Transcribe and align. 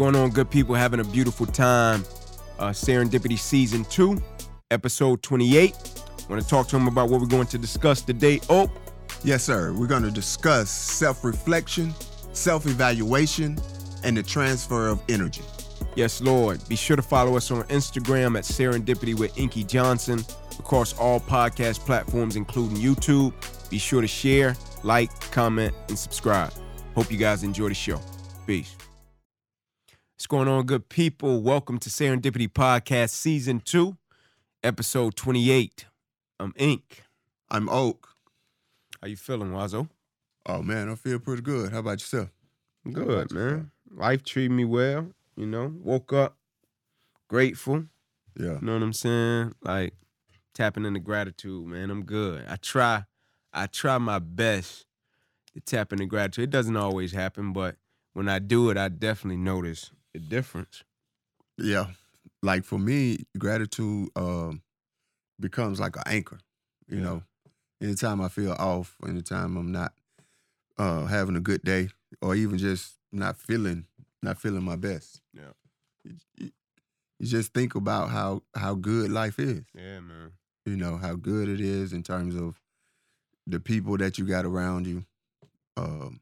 going 0.00 0.16
on, 0.16 0.30
good 0.30 0.50
people? 0.50 0.74
Having 0.74 1.00
a 1.00 1.04
beautiful 1.04 1.44
time. 1.44 2.06
Uh, 2.58 2.70
Serendipity 2.70 3.38
Season 3.38 3.84
2, 3.84 4.16
Episode 4.70 5.22
28. 5.22 5.74
Want 6.30 6.40
to 6.40 6.48
talk 6.48 6.68
to 6.68 6.76
him 6.76 6.88
about 6.88 7.10
what 7.10 7.20
we're 7.20 7.26
going 7.26 7.46
to 7.48 7.58
discuss 7.58 8.00
today. 8.00 8.40
Oh, 8.48 8.70
Yes, 9.24 9.44
sir. 9.44 9.74
We're 9.74 9.86
going 9.86 10.04
to 10.04 10.10
discuss 10.10 10.70
self 10.70 11.22
reflection, 11.22 11.92
self 12.32 12.64
evaluation, 12.64 13.58
and 14.02 14.16
the 14.16 14.22
transfer 14.22 14.88
of 14.88 15.02
energy. 15.10 15.42
yes, 15.96 16.22
Lord. 16.22 16.66
Be 16.66 16.76
sure 16.76 16.96
to 16.96 17.02
follow 17.02 17.36
us 17.36 17.50
on 17.50 17.64
Instagram 17.64 18.38
at 18.38 18.44
Serendipity 18.44 19.18
with 19.18 19.36
Inky 19.36 19.64
Johnson 19.64 20.24
across 20.58 20.96
all 20.98 21.20
podcast 21.20 21.80
platforms, 21.80 22.36
including 22.36 22.78
YouTube. 22.78 23.34
Be 23.68 23.76
sure 23.76 24.00
to 24.00 24.08
share, 24.08 24.56
like, 24.82 25.10
comment, 25.30 25.74
and 25.88 25.98
subscribe. 25.98 26.54
Hope 26.94 27.12
you 27.12 27.18
guys 27.18 27.42
enjoy 27.42 27.68
the 27.68 27.74
show. 27.74 28.00
Peace. 28.46 28.74
What's 30.20 30.26
going 30.26 30.48
on, 30.48 30.66
good 30.66 30.90
people? 30.90 31.40
Welcome 31.40 31.78
to 31.78 31.88
Serendipity 31.88 32.46
Podcast 32.46 33.08
Season 33.08 33.58
2, 33.58 33.96
Episode 34.62 35.16
28. 35.16 35.86
I'm 36.38 36.52
Ink. 36.58 37.04
I'm 37.50 37.70
Oak. 37.70 38.06
How 39.00 39.08
you 39.08 39.16
feeling, 39.16 39.52
Wazo? 39.52 39.88
Oh, 40.44 40.60
man, 40.60 40.90
I 40.90 40.94
feel 40.96 41.20
pretty 41.20 41.40
good. 41.40 41.72
How 41.72 41.78
about 41.78 42.02
yourself? 42.02 42.28
Good, 42.92 43.32
man. 43.32 43.70
Life 43.90 44.22
treated 44.22 44.50
me 44.50 44.66
well, 44.66 45.06
you 45.36 45.46
know. 45.46 45.72
Woke 45.82 46.12
up 46.12 46.36
grateful, 47.26 47.86
Yeah. 48.38 48.56
you 48.56 48.60
know 48.60 48.74
what 48.74 48.82
I'm 48.82 48.92
saying? 48.92 49.54
Like 49.62 49.94
tapping 50.52 50.84
into 50.84 51.00
gratitude, 51.00 51.66
man. 51.66 51.90
I'm 51.90 52.04
good. 52.04 52.44
I 52.46 52.56
try 52.56 53.04
I 53.54 53.68
try 53.68 53.96
my 53.96 54.18
best 54.18 54.84
to 55.54 55.60
tap 55.60 55.94
into 55.94 56.04
gratitude. 56.04 56.44
It 56.44 56.50
doesn't 56.50 56.76
always 56.76 57.12
happen, 57.12 57.54
but 57.54 57.76
when 58.12 58.28
I 58.28 58.38
do 58.38 58.68
it, 58.68 58.76
I 58.76 58.88
definitely 58.90 59.38
notice 59.38 59.90
the 60.14 60.20
difference. 60.20 60.82
Yeah. 61.58 61.86
Like 62.42 62.64
for 62.64 62.78
me, 62.78 63.24
gratitude 63.38 64.08
um, 64.16 64.62
becomes 65.38 65.80
like 65.80 65.96
an 65.96 66.02
anchor. 66.06 66.38
You 66.88 66.98
Yeah. 66.98 67.02
know, 67.04 67.22
anytime 67.82 68.20
I 68.20 68.28
feel 68.28 68.52
off, 68.52 68.96
anytime 69.06 69.56
I'm 69.56 69.72
not 69.72 69.92
uh, 70.78 71.06
having 71.06 71.36
a 71.36 71.40
good 71.40 71.62
day, 71.62 71.90
or 72.22 72.34
even 72.34 72.58
just 72.58 72.94
not 73.12 73.36
feeling 73.36 73.86
not 74.22 74.38
feeling 74.38 74.62
my 74.64 74.76
best. 74.76 75.20
Yeah. 75.32 75.52
You, 76.04 76.16
you- 76.38 76.50
you 77.18 77.26
just 77.26 77.52
think 77.52 77.74
about 77.74 78.08
how 78.08 78.42
how 78.54 78.74
good 78.74 79.10
life 79.10 79.38
is. 79.38 79.64
Yeah, 79.74 80.00
man. 80.00 80.32
you 80.64 80.74
know 80.76 80.96
how 80.96 81.14
good 81.14 81.50
it 81.50 81.60
is 81.60 81.92
in 81.92 82.02
terms 82.02 82.34
of 82.34 82.58
the 83.46 83.60
people 83.60 83.98
that 83.98 84.16
you 84.18 84.24
got 84.24 84.46
around 84.46 84.86
you 84.86 85.04
um 85.76 86.20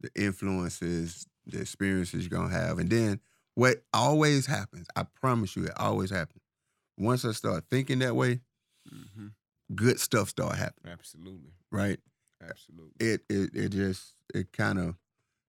the 0.00 0.08
influences 0.14 1.26
the 1.46 1.60
experiences 1.60 2.26
you're 2.26 2.38
gonna 2.38 2.52
have. 2.52 2.78
And 2.78 2.90
then 2.90 3.20
what 3.54 3.82
always 3.94 4.44
happens 4.46 4.86
i 4.96 5.02
promise 5.02 5.56
you 5.56 5.64
it 5.64 5.72
always 5.78 6.10
happens. 6.10 6.42
Once 6.98 7.24
i 7.24 7.32
start 7.32 7.64
thinking 7.70 8.00
that 8.00 8.14
way 8.16 8.40
hmm 8.88 9.28
good 9.74 9.98
stuff 9.98 10.28
start 10.28 10.56
happening. 10.56 10.92
Absolutely. 10.92 11.50
right? 11.70 11.98
Absolutely. 12.46 12.92
it 13.00 13.22
it, 13.28 13.50
it 13.54 13.68
just 13.70 14.12
it 14.34 14.52
kind 14.52 14.78
of 14.78 14.94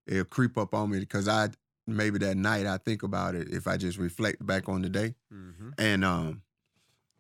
it'll 0.08 0.24
creep 0.26 0.58
up 0.58 0.74
on 0.74 0.90
me 0.90 1.00
because 1.00 1.28
i 1.28 1.50
maybe 1.86 2.18
that 2.20 2.38
night 2.38 2.66
i 2.66 2.78
think 2.78 3.04
about 3.04 3.36
it 3.36 3.50
if 3.50 3.68
i 3.68 3.78
just 3.78 3.98
reflect 3.98 4.44
back 4.46 4.68
on 4.70 4.82
the 4.82 4.90
day. 4.90 5.16
Hmm 5.32 5.70
And 5.78 6.04
um, 6.06 6.42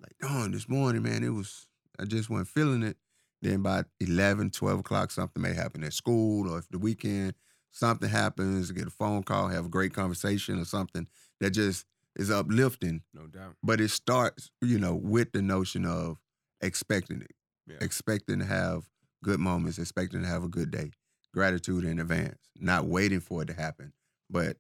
like, 0.01 0.17
darn, 0.19 0.51
this 0.51 0.67
morning, 0.69 1.03
man, 1.03 1.23
it 1.23 1.29
was, 1.29 1.67
I 1.99 2.05
just 2.05 2.29
wasn't 2.29 2.47
feeling 2.49 2.83
it. 2.83 2.97
Then 3.41 3.61
by 3.61 3.83
11, 3.99 4.51
12 4.51 4.79
o'clock, 4.79 5.11
something 5.11 5.41
may 5.41 5.53
happen 5.53 5.83
at 5.83 5.93
school 5.93 6.49
or 6.51 6.57
if 6.59 6.69
the 6.69 6.79
weekend, 6.79 7.33
something 7.71 8.09
happens, 8.09 8.71
get 8.71 8.87
a 8.87 8.91
phone 8.91 9.23
call, 9.23 9.47
have 9.49 9.65
a 9.65 9.69
great 9.69 9.93
conversation 9.93 10.59
or 10.59 10.65
something 10.65 11.07
that 11.39 11.51
just 11.51 11.85
is 12.15 12.31
uplifting. 12.31 13.01
No 13.13 13.27
doubt. 13.27 13.55
But 13.63 13.79
it 13.81 13.89
starts, 13.89 14.49
you 14.61 14.79
know, 14.79 14.95
with 14.95 15.31
the 15.31 15.41
notion 15.41 15.85
of 15.85 16.17
expecting 16.61 17.21
it, 17.21 17.31
Yeah. 17.67 17.77
expecting 17.81 18.39
to 18.39 18.45
have 18.45 18.89
good 19.23 19.39
moments, 19.39 19.77
expecting 19.77 20.21
to 20.21 20.27
have 20.27 20.43
a 20.43 20.47
good 20.47 20.71
day, 20.71 20.91
gratitude 21.33 21.83
in 21.83 21.99
advance, 21.99 22.39
not 22.59 22.85
waiting 22.85 23.19
for 23.19 23.43
it 23.43 23.47
to 23.47 23.53
happen, 23.53 23.93
but 24.29 24.57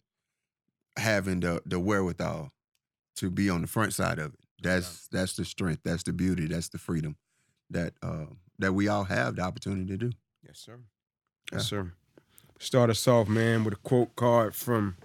having 0.97 1.39
the 1.39 1.61
the 1.65 1.79
wherewithal 1.79 2.51
to 3.15 3.29
be 3.31 3.49
on 3.49 3.61
the 3.61 3.67
front 3.67 3.93
side 3.93 4.19
of 4.19 4.33
it. 4.33 4.39
That's 4.61 5.07
that's 5.09 5.35
the 5.35 5.45
strength, 5.45 5.81
that's 5.83 6.03
the 6.03 6.13
beauty, 6.13 6.47
that's 6.47 6.69
the 6.69 6.77
freedom 6.79 7.15
that 7.69 7.93
uh, 8.01 8.27
that 8.59 8.73
we 8.73 8.87
all 8.87 9.03
have 9.03 9.35
the 9.35 9.41
opportunity 9.43 9.85
to 9.87 9.97
do. 9.97 10.11
Yes, 10.43 10.59
sir. 10.59 10.79
Yes, 11.51 11.67
sir. 11.67 11.93
Start 12.59 12.89
us 12.89 13.07
off, 13.07 13.27
man, 13.27 13.63
with 13.63 13.73
a 13.75 13.77
quote 13.77 14.15
card 14.15 14.55
from 14.55 14.97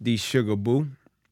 the 0.00 0.16
Sugar 0.16 0.56
Boo 0.56 0.88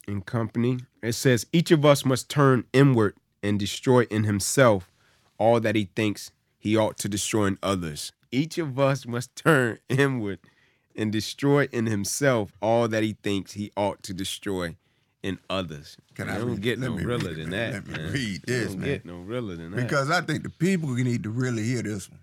and 0.07 0.25
Company. 0.25 0.79
It 1.03 1.13
says, 1.15 1.47
Each 1.53 1.71
of 1.71 1.85
us 1.85 2.05
must 2.05 2.29
turn 2.29 2.65
inward 2.73 3.15
and 3.43 3.59
destroy 3.59 4.03
in 4.05 4.25
himself 4.25 4.91
all 5.39 5.61
that 5.61 5.75
he 5.75 5.91
thinks 5.97 6.31
he 6.59 6.77
ought 6.77 6.97
to 6.99 7.09
destroy 7.09 7.47
in 7.47 7.59
others. 7.63 8.13
Each 8.31 8.59
of 8.59 8.79
us 8.79 9.07
must 9.07 9.35
turn 9.37 9.79
inward 9.89 10.39
and 10.97 11.11
destroy 11.11 11.65
in 11.73 11.87
himself 11.87 12.53
all 12.63 12.87
that 12.89 13.03
he 13.03 13.17
thinks 13.23 13.53
he 13.53 13.73
ought 13.77 14.03
to 14.05 14.15
destroy 14.15 14.77
in 15.23 15.39
others. 15.51 15.97
Can 16.15 16.27
Man, 16.29 16.37
I 16.37 16.39
don't 16.39 16.51
read- 16.53 16.61
get 16.63 16.79
no 16.79 16.93
realer 16.93 17.31
read 17.31 17.37
than 17.39 17.51
that, 17.51 17.73
Let 17.73 17.87
me 17.89 17.97
man. 17.97 18.13
read 18.13 18.43
this, 18.47 18.69
don't 18.69 18.81
man. 18.81 18.89
get 18.89 19.05
no 19.05 19.17
realer 19.19 19.57
than 19.57 19.73
that. 19.73 19.83
Because 19.83 20.11
I 20.11 20.21
think 20.21 20.45
the 20.45 20.51
people 20.51 20.91
need 20.95 21.25
to 21.25 21.31
really 21.31 21.65
hear 21.65 21.83
this 21.83 22.09
one. 22.09 22.21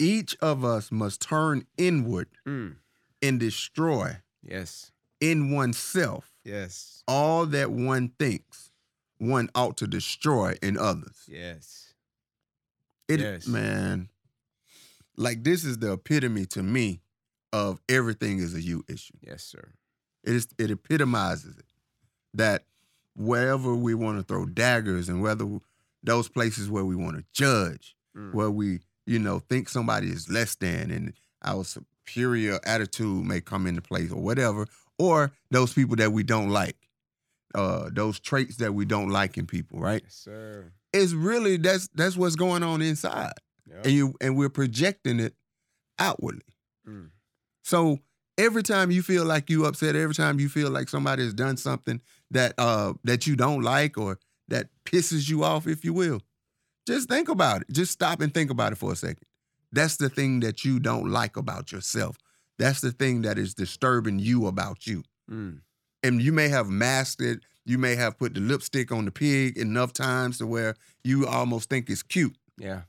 Each 0.00 0.34
of 0.40 0.64
us 0.64 0.90
must 0.90 1.20
turn 1.20 1.66
inward 1.76 2.28
Mm, 2.46 2.76
and 3.20 3.38
destroy 3.38 4.16
yes, 4.42 4.90
in 5.20 5.50
oneself 5.52 6.32
yes, 6.42 7.02
all 7.06 7.44
that 7.46 7.70
one 7.70 8.08
thinks 8.18 8.72
one 9.18 9.50
ought 9.54 9.76
to 9.76 9.86
destroy 9.86 10.56
in 10.62 10.78
others. 10.78 11.24
yes. 11.28 11.92
It 13.08 13.20
Yes. 13.20 13.46
man, 13.46 14.08
like 15.16 15.44
this 15.44 15.64
is 15.64 15.78
the 15.78 15.92
epitome 15.92 16.46
to 16.46 16.62
me 16.62 17.02
of 17.52 17.80
everything 17.88 18.38
is 18.38 18.54
a 18.54 18.62
you 18.62 18.84
issue. 18.88 19.14
Yes, 19.20 19.42
sir. 19.44 19.74
It 20.24 20.34
is 20.34 20.48
it 20.58 20.70
epitomizes 20.70 21.58
it 21.58 21.66
that 22.32 22.64
wherever 23.14 23.74
we 23.74 23.92
want 23.94 24.18
to 24.18 24.22
throw 24.24 24.46
daggers 24.46 25.08
and 25.10 25.20
whether 25.20 25.58
those 26.02 26.28
places 26.28 26.70
where 26.70 26.84
we 26.86 26.96
want 26.96 27.18
to 27.18 27.24
judge, 27.34 27.96
Mm. 28.16 28.32
where 28.32 28.50
we 28.50 28.80
you 29.06 29.18
know 29.18 29.38
think 29.38 29.68
somebody 29.68 30.08
is 30.08 30.28
less 30.30 30.54
than 30.56 30.90
and 30.90 31.12
our 31.42 31.64
superior 31.64 32.60
attitude 32.64 33.24
may 33.24 33.40
come 33.40 33.66
into 33.66 33.80
place 33.82 34.10
or 34.12 34.20
whatever, 34.20 34.66
or 34.98 35.32
those 35.50 35.72
people 35.72 35.96
that 35.96 36.12
we 36.12 36.22
don't 36.22 36.50
like, 36.50 36.76
uh, 37.54 37.88
those 37.92 38.20
traits 38.20 38.56
that 38.56 38.74
we 38.74 38.84
don't 38.84 39.08
like 39.10 39.38
in 39.38 39.46
people, 39.46 39.78
right? 39.80 40.02
Yes, 40.04 40.14
sir. 40.14 40.72
It's 40.92 41.12
really 41.12 41.56
that's 41.56 41.88
that's 41.94 42.16
what's 42.16 42.36
going 42.36 42.62
on 42.62 42.82
inside, 42.82 43.32
Yep. 43.68 43.84
and 43.84 43.92
you 43.94 44.14
and 44.20 44.36
we're 44.36 44.48
projecting 44.48 45.20
it 45.20 45.34
outwardly. 45.98 46.42
Mm. 46.88 47.10
So 47.62 48.00
every 48.36 48.62
time 48.62 48.90
you 48.90 49.02
feel 49.02 49.24
like 49.24 49.48
you 49.50 49.66
upset, 49.66 49.94
every 49.94 50.14
time 50.14 50.40
you 50.40 50.48
feel 50.48 50.70
like 50.70 50.88
somebody 50.88 51.22
has 51.22 51.34
done 51.34 51.56
something 51.56 52.00
that 52.32 52.54
uh 52.58 52.94
that 53.04 53.26
you 53.26 53.36
don't 53.36 53.62
like 53.62 53.96
or 53.98 54.18
that 54.48 54.68
pisses 54.84 55.28
you 55.30 55.44
off, 55.44 55.66
if 55.68 55.84
you 55.84 55.92
will, 55.92 56.20
just 56.90 57.08
think 57.08 57.28
about 57.28 57.62
it. 57.62 57.70
Just 57.70 57.92
stop 57.92 58.20
and 58.20 58.32
think 58.32 58.50
about 58.50 58.72
it 58.72 58.76
for 58.76 58.92
a 58.92 58.96
second. 58.96 59.24
That's 59.72 59.96
the 59.96 60.08
thing 60.08 60.40
that 60.40 60.64
you 60.64 60.80
don't 60.80 61.10
like 61.10 61.36
about 61.36 61.72
yourself. 61.72 62.16
That's 62.58 62.80
the 62.80 62.92
thing 62.92 63.22
that 63.22 63.38
is 63.38 63.54
disturbing 63.54 64.18
you 64.18 64.46
about 64.46 64.86
you. 64.86 65.02
Mm. 65.30 65.60
And 66.02 66.20
you 66.20 66.32
may 66.32 66.48
have 66.48 66.68
masked 66.68 67.22
it. 67.22 67.40
You 67.64 67.78
may 67.78 67.94
have 67.94 68.18
put 68.18 68.34
the 68.34 68.40
lipstick 68.40 68.90
on 68.90 69.04
the 69.04 69.10
pig 69.10 69.56
enough 69.56 69.92
times 69.92 70.38
to 70.38 70.46
where 70.46 70.74
you 71.04 71.26
almost 71.26 71.70
think 71.70 71.88
it's 71.88 72.02
cute. 72.02 72.36
Yeah. 72.58 72.82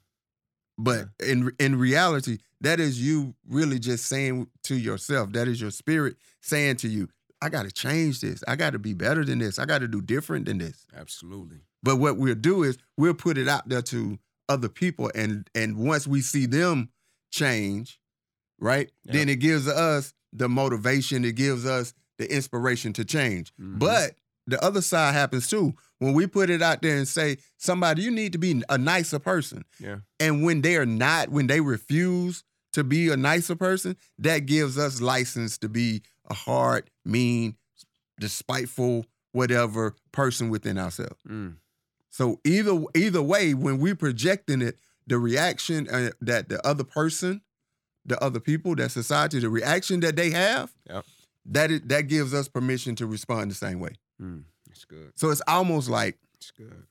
But 0.77 1.09
in 1.25 1.51
in 1.59 1.77
reality, 1.77 2.39
that 2.61 2.79
is 2.79 3.01
you 3.01 3.35
really 3.47 3.79
just 3.79 4.05
saying 4.05 4.47
to 4.63 4.75
yourself, 4.75 5.33
that 5.33 5.47
is 5.47 5.61
your 5.61 5.71
spirit 5.71 6.15
saying 6.41 6.77
to 6.77 6.87
you, 6.87 7.09
I 7.41 7.49
got 7.49 7.63
to 7.63 7.71
change 7.71 8.21
this. 8.21 8.43
I 8.47 8.55
got 8.55 8.73
to 8.73 8.79
be 8.79 8.93
better 8.93 9.23
than 9.23 9.39
this. 9.39 9.59
I 9.59 9.65
got 9.65 9.79
to 9.79 9.87
do 9.87 10.01
different 10.01 10.45
than 10.45 10.57
this. 10.59 10.85
Absolutely. 10.95 11.61
But 11.83 11.97
what 11.97 12.17
we'll 12.17 12.35
do 12.35 12.63
is 12.63 12.77
we'll 12.97 13.13
put 13.13 13.37
it 13.37 13.47
out 13.47 13.67
there 13.67 13.81
to 13.83 14.19
other 14.49 14.69
people 14.69 15.09
and 15.15 15.49
and 15.55 15.77
once 15.77 16.05
we 16.05 16.21
see 16.21 16.45
them 16.45 16.89
change, 17.31 17.99
right? 18.59 18.91
Yeah. 19.05 19.13
Then 19.13 19.29
it 19.29 19.39
gives 19.39 19.67
us 19.67 20.13
the 20.33 20.47
motivation, 20.49 21.25
it 21.25 21.35
gives 21.35 21.65
us 21.65 21.93
the 22.17 22.31
inspiration 22.33 22.93
to 22.93 23.05
change. 23.05 23.53
Mhm. 23.59 23.79
But 23.79 24.15
the 24.47 24.61
other 24.63 24.81
side 24.81 25.13
happens 25.13 25.47
too. 25.47 25.73
When 25.99 26.13
we 26.13 26.27
put 26.27 26.49
it 26.49 26.61
out 26.61 26.81
there 26.81 26.97
and 26.97 27.07
say, 27.07 27.37
somebody, 27.57 28.01
you 28.01 28.11
need 28.11 28.31
to 28.33 28.37
be 28.39 28.63
a 28.69 28.77
nicer 28.77 29.19
person. 29.19 29.63
Yeah. 29.79 29.99
And 30.19 30.43
when 30.43 30.61
they 30.61 30.75
are 30.77 30.85
not, 30.85 31.29
when 31.29 31.47
they 31.47 31.61
refuse 31.61 32.43
to 32.73 32.83
be 32.83 33.09
a 33.09 33.17
nicer 33.17 33.55
person, 33.55 33.95
that 34.17 34.39
gives 34.39 34.77
us 34.77 34.99
license 35.01 35.57
to 35.59 35.69
be 35.69 36.01
a 36.29 36.33
hard, 36.33 36.89
mean, 37.05 37.55
despiteful, 38.19 39.05
whatever 39.31 39.95
person 40.11 40.49
within 40.49 40.77
ourselves. 40.77 41.21
Mm. 41.27 41.57
So 42.11 42.39
either 42.45 42.83
either 42.95 43.21
way, 43.21 43.53
when 43.53 43.79
we 43.79 43.93
projecting 43.93 44.61
it, 44.61 44.77
the 45.07 45.17
reaction 45.17 45.87
uh, 45.89 46.11
that 46.21 46.49
the 46.49 46.65
other 46.67 46.83
person, 46.83 47.41
the 48.05 48.21
other 48.23 48.39
people, 48.39 48.75
that 48.75 48.91
society, 48.91 49.39
the 49.39 49.49
reaction 49.49 49.99
that 50.01 50.15
they 50.15 50.29
have 50.31 50.71
Yep. 50.89 51.05
that 51.45 51.71
is, 51.71 51.81
that 51.85 52.01
gives 52.03 52.33
us 52.33 52.47
permission 52.47 52.95
to 52.97 53.05
respond 53.07 53.49
the 53.49 53.55
same 53.55 53.79
way. 53.79 53.91
Mm, 54.21 54.43
that's 54.67 54.85
good. 54.85 55.11
So 55.15 55.29
it's 55.31 55.41
almost 55.47 55.89
like 55.89 56.17
That's 56.33 56.51
good. 56.51 56.83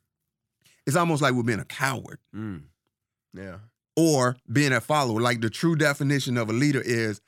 it's 0.87 0.97
almost 0.97 1.23
like 1.23 1.35
we're 1.35 1.43
being 1.45 1.61
a 1.61 1.65
coward 1.65 2.19
Mm. 2.35 2.63
Yeah. 3.35 3.59
or 3.97 4.37
being 4.51 4.73
a 4.73 4.81
follower. 4.81 5.21
Like 5.21 5.41
the 5.41 5.51
true 5.51 5.77
definition 5.77 6.37
of 6.39 6.49
a 6.49 6.53
leader 6.53 6.81
is 6.81 7.21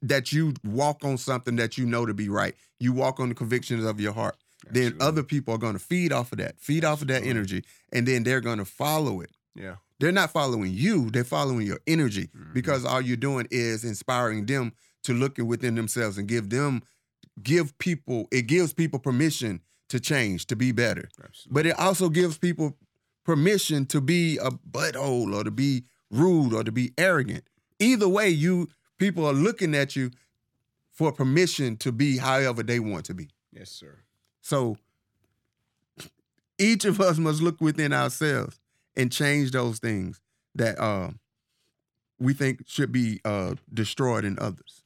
that 0.00 0.32
you 0.32 0.54
walk 0.64 1.04
on 1.04 1.18
something 1.18 1.56
that 1.56 1.76
you 1.76 1.84
know 1.84 2.06
to 2.06 2.14
be 2.14 2.30
right. 2.30 2.54
You 2.80 2.94
walk 2.94 3.20
on 3.20 3.28
the 3.28 3.34
convictions 3.34 3.84
of 3.84 4.00
your 4.00 4.14
heart. 4.14 4.36
Then 4.70 4.96
other 5.00 5.22
people 5.22 5.54
are 5.54 5.58
going 5.58 5.74
to 5.74 5.78
feed 5.78 6.12
off 6.12 6.32
of 6.32 6.38
that, 6.38 6.58
feed 6.60 6.84
off 6.84 7.02
of 7.02 7.08
that 7.08 7.22
energy, 7.24 7.64
and 7.92 8.06
then 8.06 8.24
they're 8.24 8.40
going 8.40 8.58
to 8.58 8.64
follow 8.64 9.20
it. 9.20 9.30
Yeah. 9.54 9.76
They're 10.00 10.12
not 10.12 10.32
following 10.32 10.72
you, 10.72 11.10
they're 11.10 11.24
following 11.24 11.66
your 11.66 11.80
energy 11.86 12.28
Mhm. 12.36 12.52
because 12.52 12.84
all 12.84 13.00
you're 13.00 13.16
doing 13.16 13.46
is 13.50 13.84
inspiring 13.84 14.46
them 14.46 14.72
to 15.04 15.14
look 15.14 15.38
within 15.38 15.74
themselves 15.74 16.18
and 16.18 16.26
give 16.28 16.50
them 16.50 16.82
give 17.42 17.76
people 17.78 18.26
it 18.32 18.46
gives 18.46 18.72
people 18.72 18.98
permission 18.98 19.60
to 19.88 20.00
change, 20.00 20.46
to 20.46 20.56
be 20.56 20.72
better. 20.72 21.08
Absolutely. 21.22 21.52
But 21.54 21.66
it 21.66 21.78
also 21.78 22.08
gives 22.08 22.38
people 22.38 22.76
permission 23.24 23.86
to 23.86 24.00
be 24.00 24.36
a 24.38 24.50
butthole 24.50 25.34
or 25.34 25.44
to 25.44 25.50
be 25.50 25.84
rude 26.10 26.52
or 26.54 26.64
to 26.64 26.72
be 26.72 26.92
arrogant. 26.98 27.44
Either 27.78 28.08
way, 28.08 28.28
you 28.30 28.68
people 28.98 29.24
are 29.26 29.32
looking 29.34 29.74
at 29.74 29.94
you 29.94 30.10
for 30.92 31.12
permission 31.12 31.76
to 31.76 31.92
be 31.92 32.16
however 32.16 32.62
they 32.62 32.80
want 32.80 33.04
to 33.06 33.14
be. 33.14 33.28
Yes, 33.52 33.70
sir. 33.70 33.98
So 34.46 34.76
each 36.56 36.84
of 36.84 37.00
us 37.00 37.18
must 37.18 37.42
look 37.42 37.60
within 37.60 37.92
ourselves 37.92 38.60
and 38.96 39.10
change 39.10 39.50
those 39.50 39.80
things 39.80 40.20
that 40.54 40.78
uh, 40.78 41.10
we 42.20 42.32
think 42.32 42.60
should 42.64 42.92
be 42.92 43.20
uh, 43.24 43.56
destroyed 43.74 44.24
in 44.24 44.38
others. 44.38 44.84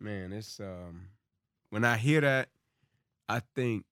Man, 0.00 0.32
it's 0.32 0.58
um 0.58 1.08
when 1.68 1.84
I 1.84 1.98
hear 1.98 2.22
that, 2.22 2.48
I 3.28 3.42
think 3.54 3.84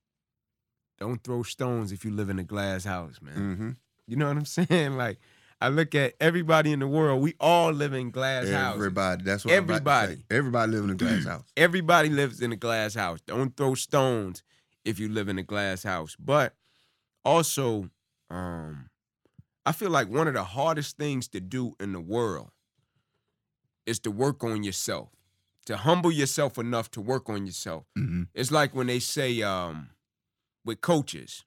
don't 0.98 1.22
throw 1.22 1.42
stones 1.42 1.92
if 1.92 2.02
you 2.02 2.10
live 2.10 2.30
in 2.30 2.38
a 2.38 2.44
glass 2.44 2.84
house, 2.84 3.20
man. 3.20 3.36
Mm-hmm. 3.36 3.70
You 4.06 4.16
know 4.16 4.28
what 4.28 4.38
I'm 4.38 4.44
saying? 4.46 4.96
Like 4.96 5.18
I 5.62 5.68
look 5.68 5.94
at 5.94 6.14
everybody 6.20 6.72
in 6.72 6.80
the 6.80 6.88
world, 6.88 7.22
we 7.22 7.34
all 7.38 7.70
live 7.70 7.92
in 7.92 8.10
glass 8.10 8.48
houses. 8.48 8.74
Everybody. 8.74 9.22
That's 9.22 9.44
what 9.44 9.54
I'm 9.54 9.62
about 9.62 9.68
to 9.68 9.74
Everybody. 9.74 10.24
Everybody 10.28 10.72
live 10.72 10.84
in 10.84 10.90
a 10.90 10.94
glass 10.94 11.24
house. 11.24 11.44
Everybody 11.56 12.08
lives 12.08 12.40
in 12.42 12.50
a 12.50 12.56
glass 12.56 12.94
house. 12.94 13.20
Don't 13.20 13.56
throw 13.56 13.76
stones 13.76 14.42
if 14.84 14.98
you 14.98 15.08
live 15.08 15.28
in 15.28 15.38
a 15.38 15.44
glass 15.44 15.84
house. 15.84 16.16
But 16.18 16.54
also, 17.24 17.90
um, 18.28 18.90
I 19.64 19.70
feel 19.70 19.90
like 19.90 20.08
one 20.08 20.26
of 20.26 20.34
the 20.34 20.42
hardest 20.42 20.96
things 20.96 21.28
to 21.28 21.40
do 21.40 21.76
in 21.78 21.92
the 21.92 22.00
world 22.00 22.50
is 23.86 24.00
to 24.00 24.10
work 24.10 24.42
on 24.42 24.64
yourself, 24.64 25.10
to 25.66 25.76
humble 25.76 26.10
yourself 26.10 26.58
enough 26.58 26.90
to 26.90 27.00
work 27.00 27.28
on 27.28 27.46
yourself. 27.46 27.84
Mm-hmm. 27.96 28.24
It's 28.34 28.50
like 28.50 28.74
when 28.74 28.88
they 28.88 28.98
say 28.98 29.42
um, 29.42 29.90
with 30.64 30.80
coaches, 30.80 31.44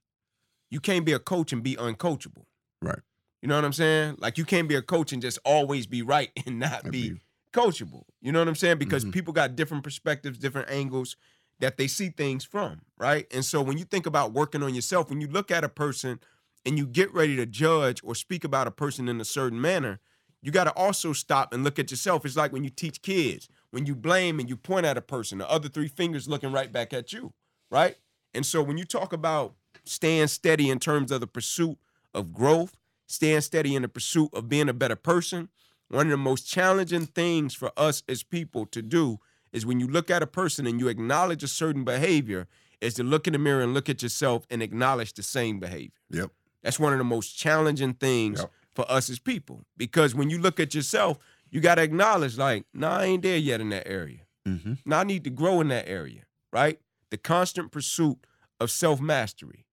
you 0.69 0.79
can't 0.79 1.05
be 1.05 1.11
a 1.11 1.19
coach 1.19 1.51
and 1.51 1.61
be 1.61 1.75
uncoachable. 1.75 2.45
Right. 2.81 2.99
You 3.41 3.47
know 3.47 3.55
what 3.55 3.65
I'm 3.65 3.73
saying? 3.73 4.15
Like 4.19 4.37
you 4.37 4.45
can't 4.45 4.67
be 4.67 4.75
a 4.75 4.81
coach 4.81 5.13
and 5.13 5.21
just 5.21 5.39
always 5.45 5.85
be 5.85 6.01
right 6.01 6.31
and 6.45 6.59
not 6.59 6.91
be 6.91 7.21
coachable. 7.53 8.03
You 8.21 8.31
know 8.31 8.39
what 8.39 8.47
I'm 8.47 8.55
saying? 8.55 8.77
Because 8.77 9.05
Mhm. 9.05 9.13
people 9.13 9.33
got 9.33 9.55
different 9.55 9.83
perspectives, 9.83 10.37
different 10.37 10.69
angles 10.69 11.15
that 11.59 11.77
they 11.77 11.87
see 11.87 12.09
things 12.09 12.43
from, 12.43 12.81
right? 12.97 13.27
And 13.31 13.45
so 13.45 13.61
when 13.61 13.77
you 13.77 13.85
think 13.85 14.05
about 14.05 14.33
working 14.33 14.61
on 14.61 14.73
yourself, 14.75 15.09
when 15.09 15.21
you 15.21 15.27
look 15.27 15.51
at 15.51 15.63
a 15.63 15.69
person 15.69 16.19
and 16.65 16.77
you 16.77 16.85
get 16.85 17.13
ready 17.13 17.35
to 17.37 17.45
judge 17.45 18.01
or 18.03 18.13
speak 18.15 18.43
about 18.43 18.67
a 18.67 18.71
person 18.71 19.07
in 19.07 19.21
a 19.21 19.25
certain 19.25 19.61
manner, 19.61 19.99
you 20.41 20.51
got 20.51 20.65
to 20.65 20.73
also 20.73 21.13
stop 21.13 21.53
and 21.53 21.63
look 21.63 21.79
at 21.79 21.91
yourself. 21.91 22.25
It's 22.25 22.35
like 22.35 22.51
when 22.51 22.63
you 22.63 22.69
teach 22.69 23.01
kids, 23.01 23.47
when 23.71 23.85
you 23.85 23.95
blame 23.95 24.39
and 24.39 24.49
you 24.49 24.57
point 24.57 24.85
at 24.85 24.97
a 24.97 25.01
person, 25.01 25.37
the 25.37 25.49
other 25.49 25.69
three 25.69 25.87
fingers 25.87 26.27
looking 26.27 26.51
right 26.51 26.71
back 26.71 26.93
at 26.93 27.13
you, 27.13 27.33
right? 27.71 27.95
And 28.33 28.45
so 28.45 28.61
when 28.61 28.77
you 28.77 28.83
talk 28.83 29.13
about 29.13 29.55
staying 29.85 30.27
steady 30.27 30.69
in 30.69 30.79
terms 30.79 31.09
of 31.11 31.21
the 31.21 31.27
pursuit 31.27 31.77
of 32.13 32.33
growth, 32.33 32.75
staying 33.07 33.41
steady 33.41 33.75
in 33.75 33.81
the 33.81 33.87
pursuit 33.87 34.29
of 34.33 34.49
being 34.49 34.69
a 34.69 34.73
better 34.73 34.95
person, 34.95 35.49
one 35.89 36.07
of 36.07 36.11
the 36.11 36.17
most 36.17 36.47
challenging 36.47 37.05
things 37.05 37.53
for 37.53 37.71
us 37.77 38.03
as 38.09 38.23
people 38.23 38.65
to 38.67 38.81
do 38.81 39.19
is 39.53 39.65
when 39.65 39.79
you 39.79 39.87
look 39.87 40.09
at 40.09 40.23
a 40.23 40.27
person 40.27 40.65
and 40.67 40.79
you 40.79 40.87
acknowledge 40.87 41.43
a 41.43 41.47
certain 41.47 41.83
behavior, 41.83 42.47
is 42.81 42.93
to 42.95 43.03
look 43.03 43.25
in 43.25 43.33
the 43.33 43.39
mirror 43.39 43.61
and 43.61 43.73
look 43.73 43.87
at 43.89 44.03
yourself 44.03 44.45
and 44.49 44.61
acknowledge 44.61 45.13
the 45.13 45.23
same 45.23 45.59
behavior. 45.59 45.91
Yep. 46.09 46.31
That's 46.61 46.79
one 46.79 46.91
of 46.91 46.97
the 46.97 47.05
most 47.05 47.37
challenging 47.37 47.93
things 47.93 48.39
Yep. 48.41 48.51
for 48.75 48.91
us 48.91 49.09
as 49.09 49.17
people. 49.19 49.65
Because 49.77 50.13
when 50.13 50.29
you 50.29 50.37
look 50.39 50.59
at 50.59 50.75
yourself, 50.75 51.17
you 51.49 51.61
got 51.61 51.75
to 51.75 51.83
acknowledge, 51.83 52.37
like, 52.37 52.65
nah, 52.73 52.97
I 52.97 53.05
ain't 53.05 53.23
there 53.23 53.37
yet 53.37 53.61
in 53.61 53.69
that 53.69 53.87
area. 53.87 54.21
Mm-hmm. 54.45 54.73
Now 54.85 54.99
I 54.99 55.03
need 55.03 55.23
to 55.23 55.29
grow 55.29 55.61
in 55.61 55.69
that 55.69 55.87
area, 55.87 56.23
right? 56.51 56.79
The 57.11 57.17
constant 57.17 57.71
pursuit 57.71 58.17
of 58.59 58.69
self 58.69 58.99
mastery 58.99 59.64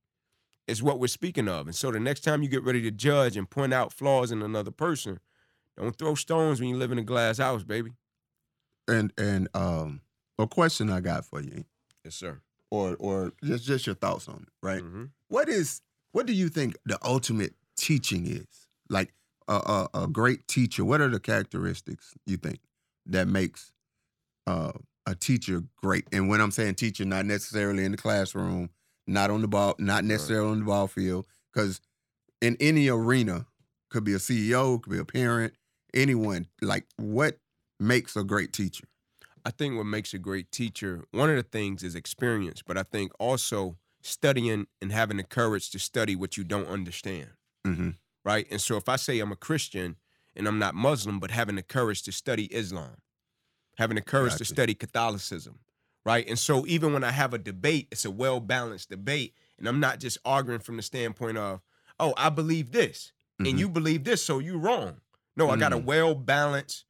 is 0.66 0.82
what 0.82 1.00
we're 1.00 1.06
speaking 1.08 1.48
of. 1.48 1.66
And 1.66 1.74
so 1.74 1.90
the 1.90 2.00
next 2.00 2.20
time 2.20 2.42
you 2.42 2.48
get 2.48 2.62
ready 2.64 2.80
to 2.82 2.90
judge 2.90 3.36
and 3.36 3.48
point 3.48 3.74
out 3.74 3.92
flaws 3.92 4.30
in 4.30 4.42
another 4.42 4.70
person, 4.70 5.18
don't 5.76 5.96
throw 5.96 6.14
stones 6.14 6.60
when 6.60 6.68
you 6.68 6.76
live 6.76 6.92
in 6.92 6.98
a 6.98 7.02
glass 7.02 7.38
house, 7.38 7.62
baby. 7.64 7.92
And 8.88 9.12
and 9.16 9.48
um, 9.54 10.00
a 10.38 10.46
question 10.46 10.90
I 10.90 11.00
got 11.00 11.24
for 11.24 11.40
you, 11.40 11.64
Yes, 12.04 12.14
sir. 12.16 12.40
or 12.70 12.96
or 12.98 13.32
just 13.44 13.64
just 13.64 13.86
your 13.86 13.94
thoughts 13.94 14.28
on 14.28 14.42
it, 14.42 14.48
right? 14.66 14.82
Mm-hmm. 14.82 15.04
What 15.28 15.48
is 15.48 15.82
what 16.12 16.26
do 16.26 16.32
you 16.32 16.48
think 16.48 16.76
the 16.84 16.98
ultimate 17.04 17.54
teaching 17.76 18.26
is? 18.26 18.68
Like 18.90 19.14
a, 19.48 19.54
a, 19.94 20.02
a 20.02 20.06
great 20.08 20.46
teacher, 20.48 20.84
what 20.84 21.00
are 21.00 21.08
the 21.08 21.20
characteristics 21.20 22.12
you 22.26 22.36
think 22.36 22.58
that 23.06 23.26
makes 23.28 23.72
uh, 24.46 24.72
a 25.06 25.14
teacher 25.14 25.62
great? 25.80 26.04
And 26.12 26.28
when 26.28 26.40
I'm 26.40 26.50
saying 26.50 26.74
teacher, 26.74 27.04
not 27.04 27.24
necessarily 27.24 27.84
in 27.84 27.92
the 27.92 27.96
classroom, 27.98 28.68
not 29.06 29.30
on 29.30 29.40
the 29.40 29.48
ball, 29.48 29.74
not 29.78 30.04
necessarily 30.04 30.50
on 30.50 30.58
the 30.60 30.64
ball 30.64 30.86
field, 30.86 31.26
because 31.52 31.80
in 32.40 32.56
any 32.60 32.88
arena, 32.88 33.46
could 33.90 34.04
be 34.04 34.14
a 34.14 34.18
CEO, 34.18 34.80
could 34.80 34.92
be 34.92 34.98
a 34.98 35.04
parent, 35.04 35.54
anyone. 35.92 36.46
Like, 36.60 36.86
what 36.96 37.38
makes 37.78 38.16
a 38.16 38.24
great 38.24 38.52
teacher? 38.52 38.84
I 39.44 39.50
think 39.50 39.76
what 39.76 39.84
makes 39.84 40.14
a 40.14 40.18
great 40.18 40.50
teacher, 40.50 41.04
one 41.10 41.28
of 41.28 41.36
the 41.36 41.42
things 41.42 41.82
is 41.82 41.94
experience, 41.94 42.62
but 42.62 42.78
I 42.78 42.84
think 42.84 43.12
also 43.18 43.76
studying 44.00 44.66
and 44.80 44.92
having 44.92 45.18
the 45.18 45.24
courage 45.24 45.70
to 45.70 45.78
study 45.78 46.16
what 46.16 46.36
you 46.36 46.44
don't 46.44 46.68
understand. 46.68 47.28
Mm-hmm. 47.66 47.90
right? 48.24 48.46
And 48.50 48.60
so 48.60 48.76
if 48.76 48.88
I 48.88 48.96
say 48.96 49.20
I'm 49.20 49.32
a 49.32 49.36
Christian 49.36 49.96
and 50.34 50.46
I'm 50.46 50.58
not 50.58 50.74
Muslim, 50.74 51.20
but 51.20 51.30
having 51.30 51.56
the 51.56 51.62
courage 51.62 52.02
to 52.04 52.12
study 52.12 52.44
Islam, 52.46 52.96
having 53.78 53.94
the 53.96 54.02
courage 54.02 54.36
to 54.36 54.44
study 54.44 54.74
Catholicism, 54.74 55.58
right? 56.04 56.26
And 56.28 56.38
so 56.38 56.66
even 56.66 56.92
when 56.92 57.04
I 57.04 57.10
have 57.12 57.34
a 57.34 57.38
debate, 57.38 57.88
it's 57.90 58.04
a 58.04 58.10
well 58.10 58.40
balanced 58.40 58.90
debate, 58.90 59.34
and 59.58 59.68
I'm 59.68 59.80
not 59.80 60.00
just 60.00 60.18
arguing 60.24 60.60
from 60.60 60.76
the 60.76 60.82
standpoint 60.82 61.38
of, 61.38 61.60
oh, 62.00 62.14
I 62.16 62.28
believe 62.30 62.72
this 62.72 63.12
Mhm. 63.40 63.50
and 63.50 63.58
you 63.60 63.68
believe 63.68 64.04
this, 64.04 64.24
so 64.24 64.38
you're 64.38 64.58
wrong. 64.58 65.00
No, 65.36 65.50
I 65.50 65.56
got 65.56 65.72
a 65.72 65.76
Mm. 65.78 65.84
well 65.84 66.14
balanced 66.14 66.84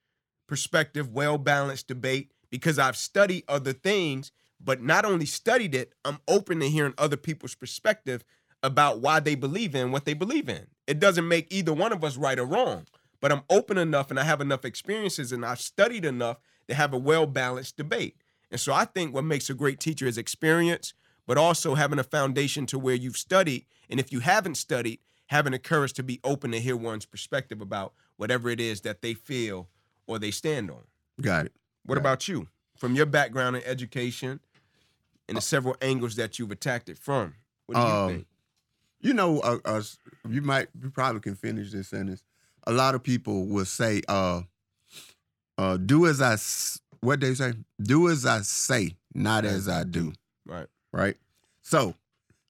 perspective, 0.47 1.09
well 1.09 1.39
balanced 1.39 1.87
debate 1.89 2.33
because 2.51 2.79
I've 2.79 2.97
studied 2.97 3.45
other 3.49 3.73
things, 3.73 4.33
but 4.61 4.83
not 4.83 5.05
only 5.05 5.27
studied 5.27 5.75
it, 5.75 5.95
I'm 6.05 6.19
open 6.29 6.61
to 6.61 6.69
hearing 6.69 6.95
other 6.99 7.17
people's 7.17 7.55
perspective 7.55 8.25
about 8.63 9.01
why 9.01 9.19
they 9.21 9.35
believe 9.35 9.75
in 9.75 9.91
what 9.91 10.05
they 10.05 10.15
believe 10.15 10.49
in. 10.49 10.67
It 10.87 11.01
doesn't 11.01 11.27
make 11.27 11.53
either 11.53 11.73
one 11.73 11.93
of 11.93 12.05
us 12.05 12.17
right 12.17 12.39
or 12.39 12.45
wrong, 12.45 12.87
but 13.21 13.33
I'm 13.33 13.43
open 13.51 13.79
enough 13.79 14.11
and 14.11 14.21
I 14.21 14.25
have 14.25 14.41
enough 14.41 14.65
experiences 14.65 15.33
and 15.33 15.45
I've 15.45 15.61
studied 15.61 16.05
enough 16.05 16.39
to 16.69 16.75
have 16.75 16.93
a 16.93 16.99
well 16.99 17.27
balanced 17.27 17.77
debate. 17.77 18.17
And 18.53 18.61
so 18.61 18.73
I 18.73 18.85
think 18.85 19.13
what 19.15 19.25
makes 19.25 19.51
a 19.51 19.55
great 19.55 19.81
teacher 19.81 20.07
is 20.07 20.17
experience, 20.19 20.93
but 21.27 21.37
also 21.39 21.75
having 21.75 21.99
a 21.99 22.05
foundation 22.05 22.67
to 22.67 22.79
where 22.79 22.95
you've 22.95 23.17
studied. 23.17 23.67
And 23.91 23.99
if 23.99 24.13
you 24.13 24.21
haven't 24.21 24.57
studied, 24.57 25.01
having 25.27 25.53
the 25.53 25.59
courage 25.59 25.95
to 25.95 26.03
be 26.03 26.21
open 26.23 26.53
to 26.53 26.61
hear 26.61 26.77
one's 26.77 27.07
perspective 27.07 27.61
about 27.63 27.95
whatever 28.17 28.51
it 28.51 28.61
is 28.61 28.83
that 28.83 29.01
they 29.03 29.15
feel 29.15 29.69
or 30.07 30.19
they 30.19 30.31
stand 30.31 30.71
on. 30.71 30.83
Got 31.21 31.47
it. 31.47 31.53
What 31.85 31.97
Right. 31.97 32.03
about 32.03 32.29
you? 32.29 32.49
From 32.77 32.95
your 32.95 33.07
background 33.07 33.57
in 33.57 33.63
education 33.65 34.41
and 35.29 35.37
the 35.37 35.41
several 35.41 35.77
angles 35.81 36.17
that 36.17 36.39
you've 36.39 36.51
attacked 36.51 36.89
it 36.91 36.99
from, 36.99 37.35
what 37.67 37.77
do 37.77 37.81
you 37.81 37.87
Um, 37.87 38.09
think? 38.11 38.27
You 39.01 39.15
know, 39.15 39.41
uh, 39.41 39.59
uh, 39.65 39.83
you 40.29 40.43
might, 40.43 40.69
you 40.81 40.91
probably 40.91 41.21
can 41.23 41.35
finish 41.37 41.73
this 41.73 41.89
sentence. 41.89 42.23
A 42.67 42.73
lot 42.73 42.95
of 42.95 43.03
people 43.03 43.47
will 43.47 43.65
say, 43.65 44.03
uh, 44.09 44.43
uh, 45.59 45.77
"Do 45.79 46.07
as 46.07 46.21
I," 46.21 46.37
what 47.03 47.21
they 47.21 47.35
say, 47.35 47.53
"Do 47.83 48.09
as 48.09 48.25
I 48.25 48.41
say, 48.41 48.97
not 49.15 49.45
as 49.45 49.69
I 49.69 49.85
do." 49.85 50.15
Right. 50.47 50.67
Right. 50.93 51.17
So, 51.63 51.95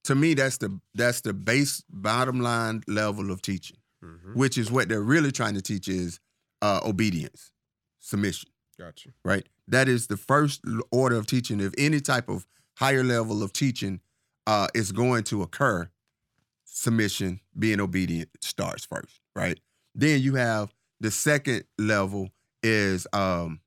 to 0.05 0.15
me, 0.15 0.35
that's 0.35 0.59
the 0.59 0.79
that's 0.95 1.21
the 1.23 1.33
base 1.33 1.83
bottom 1.91 2.41
line 2.41 2.83
level 2.87 3.31
of 3.31 3.43
teaching, 3.43 3.79
Mm-hmm. 4.05 4.35
which 4.35 4.57
is 4.59 4.71
what 4.71 4.89
they're 4.89 5.01
really 5.03 5.31
trying 5.33 5.55
to 5.55 5.63
teach 5.63 5.87
is 5.89 6.19
uh, 6.61 6.81
obedience, 6.85 7.53
submission. 8.01 8.51
Gotcha. 8.79 9.11
Right. 9.25 9.47
That 9.69 9.89
is 9.89 10.07
the 10.09 10.17
first 10.17 10.61
order 10.91 11.17
of 11.17 11.27
teaching. 11.27 11.61
If 11.61 11.73
any 11.79 12.01
type 12.01 12.29
of 12.29 12.47
higher 12.79 13.05
level 13.05 13.43
of 13.45 13.53
teaching 13.53 14.01
uh, 14.47 14.67
is 14.75 14.91
going 14.91 15.23
to 15.25 15.43
occur, 15.43 15.89
submission, 16.65 17.41
being 17.59 17.81
obedient 17.81 18.29
starts 18.41 18.85
first, 18.85 19.21
right? 19.37 19.59
Then 19.95 20.21
you 20.21 20.35
have 20.35 20.73
the 21.01 21.11
second 21.11 21.65
level 21.79 22.31
is 22.63 23.07
um, 23.13 23.61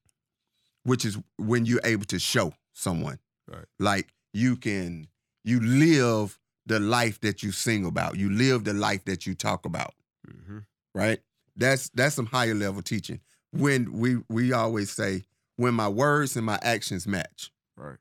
which 0.86 1.04
is 1.04 1.18
when 1.38 1.65
you're 1.65 1.82
able 1.84 2.06
to 2.06 2.20
show 2.20 2.54
someone. 2.74 3.20
Right. 3.48 3.65
Like 3.80 4.13
you 4.34 4.56
can 4.56 5.08
you 5.44 5.60
live 5.60 6.39
the 6.65 6.80
life 6.80 7.20
that 7.22 7.44
you 7.44 7.51
sing 7.51 7.86
about. 7.86 8.18
You 8.18 8.30
live 8.32 8.63
the 8.63 8.74
life 8.74 9.06
that 9.06 9.27
you 9.27 9.36
talk 9.36 9.65
about. 9.65 9.94
Mm-hmm. 10.27 10.60
Right? 10.94 11.20
That's 11.56 11.89
that's 11.89 12.15
some 12.15 12.27
higher 12.27 12.56
level 12.56 12.82
teaching. 12.82 13.20
When 13.51 13.92
we 13.94 14.18
we 14.30 14.54
always 14.54 14.92
say 14.92 15.25
when 15.58 15.74
my 15.74 15.88
words 15.89 16.36
and 16.38 16.46
my 16.46 16.60
actions 16.62 17.06
match. 17.08 17.51
Right. 17.77 17.98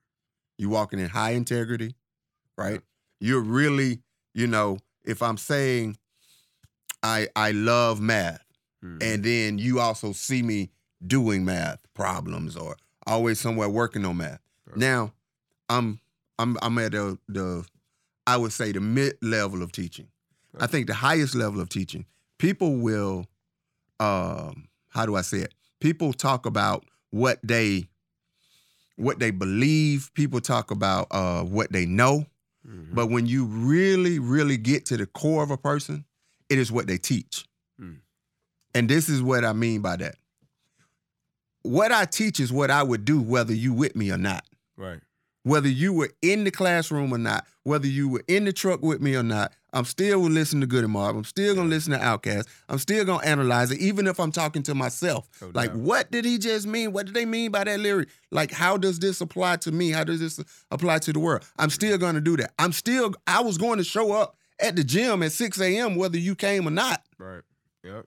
You 0.58 0.68
walking 0.68 0.98
in 1.00 1.08
high 1.08 1.32
integrity, 1.32 1.94
right? 2.56 2.80
You're 3.20 3.40
really, 3.42 4.02
you 4.34 4.46
know, 4.46 4.78
if 5.04 5.22
I'm 5.22 5.36
saying 5.36 5.96
I 7.02 7.28
I 7.36 7.50
love 7.52 8.00
math 8.00 8.40
Mhm. 8.84 9.02
and 9.02 9.24
then 9.24 9.58
you 9.58 9.80
also 9.80 10.12
see 10.12 10.42
me 10.42 10.70
doing 11.06 11.44
math 11.44 11.80
problems 11.94 12.56
or 12.56 12.76
always 13.06 13.38
somewhere 13.40 13.68
working 13.68 14.04
on 14.04 14.16
math. 14.16 14.40
Right. 14.66 14.78
Now, 14.78 15.12
I'm 15.68 16.00
I'm 16.38 16.56
I'm 16.62 16.78
at 16.78 16.92
the 16.92 17.18
the 17.28 17.64
I 18.26 18.36
would 18.36 18.52
say 18.52 18.72
the 18.72 18.80
mid 18.80 19.16
level 19.22 19.62
of 19.62 19.72
teaching. 19.72 20.08
I 20.58 20.66
think 20.66 20.86
the 20.86 20.94
highest 20.94 21.34
level 21.34 21.60
of 21.60 21.68
teaching, 21.68 22.06
people 22.38 22.76
will 22.76 23.26
um 24.00 24.68
how 24.88 25.04
do 25.06 25.16
I 25.16 25.22
say 25.22 25.38
it? 25.38 25.52
People 25.80 26.12
talk 26.12 26.46
about 26.46 26.84
what 27.10 27.38
they 27.42 27.88
what 28.96 29.18
they 29.18 29.30
believe, 29.32 30.10
people 30.14 30.40
talk 30.40 30.70
about 30.70 31.08
uh 31.10 31.42
what 31.42 31.72
they 31.72 31.86
know, 31.86 32.26
Mhm. 32.66 32.94
but 32.94 33.08
when 33.10 33.26
you 33.26 33.44
really 33.44 34.18
really 34.18 34.56
get 34.56 34.86
to 34.86 34.96
the 34.96 35.06
core 35.06 35.42
of 35.42 35.50
a 35.50 35.56
person, 35.58 36.04
it 36.48 36.58
is 36.58 36.70
what 36.72 36.86
they 36.86 36.96
teach. 36.98 37.46
Hmm. 37.78 37.94
And 38.74 38.88
this 38.88 39.08
is 39.08 39.22
what 39.22 39.44
I 39.44 39.52
mean 39.52 39.80
by 39.82 39.96
that. 39.96 40.16
What 41.64 41.90
I 41.92 42.04
teach 42.04 42.38
is 42.40 42.52
what 42.52 42.70
I 42.70 42.82
would 42.82 43.04
do 43.04 43.20
whether 43.20 43.52
you 43.54 43.72
with 43.72 43.96
me 43.96 44.10
or 44.12 44.18
not. 44.18 44.44
right. 44.76 45.00
Whether 45.46 45.68
you 45.68 45.92
were 45.92 46.08
in 46.22 46.44
the 46.44 46.50
classroom 46.50 47.12
or 47.12 47.18
not, 47.18 47.46
whether 47.64 47.86
you 47.86 48.08
were 48.08 48.24
in 48.28 48.46
the 48.46 48.52
truck 48.52 48.80
with 48.82 49.02
me 49.02 49.14
or 49.14 49.22
not, 49.22 49.52
I'm 49.74 49.84
still 49.84 50.22
gonna 50.22 50.32
listen 50.32 50.62
to 50.62 50.66
Goodie 50.66 50.86
Mob. 50.86 51.16
I'm 51.16 51.24
still 51.24 51.54
gonna 51.54 51.68
listen 51.68 51.92
to 51.92 51.98
Outkast. 51.98 52.46
I'm 52.70 52.78
still 52.78 53.04
gonna 53.04 53.26
analyze 53.26 53.70
it, 53.70 53.78
even 53.78 54.06
if 54.06 54.18
I'm 54.18 54.32
talking 54.32 54.62
to 54.62 54.74
myself. 54.74 55.28
No 55.42 55.50
like, 55.52 55.70
what 55.72 56.10
did 56.10 56.24
he 56.24 56.38
just 56.38 56.66
mean? 56.66 56.92
What 56.94 57.04
did 57.04 57.14
they 57.14 57.26
mean 57.26 57.50
by 57.50 57.64
that 57.64 57.78
lyric? 57.78 58.08
Like, 58.30 58.52
how 58.52 58.78
does 58.78 58.98
this 59.00 59.20
apply 59.20 59.56
to 59.56 59.72
me? 59.72 59.90
How 59.90 60.02
does 60.04 60.20
this 60.20 60.40
apply 60.70 61.00
to 61.00 61.12
the 61.12 61.20
world? 61.20 61.44
I'm 61.58 61.68
still 61.68 61.98
gonna 61.98 62.22
do 62.22 62.38
that. 62.38 62.52
I'm 62.58 62.72
still, 62.72 63.12
I 63.26 63.42
was 63.42 63.58
going 63.58 63.76
to 63.76 63.84
show 63.84 64.12
up 64.12 64.38
at 64.60 64.76
the 64.76 64.84
gym 64.84 65.22
at 65.22 65.32
6 65.32 65.60
a.m. 65.60 65.96
whether 65.96 66.16
you 66.16 66.34
came 66.36 66.66
or 66.66 66.70
not 66.70 67.02
Right. 67.18 67.42
Yep. 67.82 68.06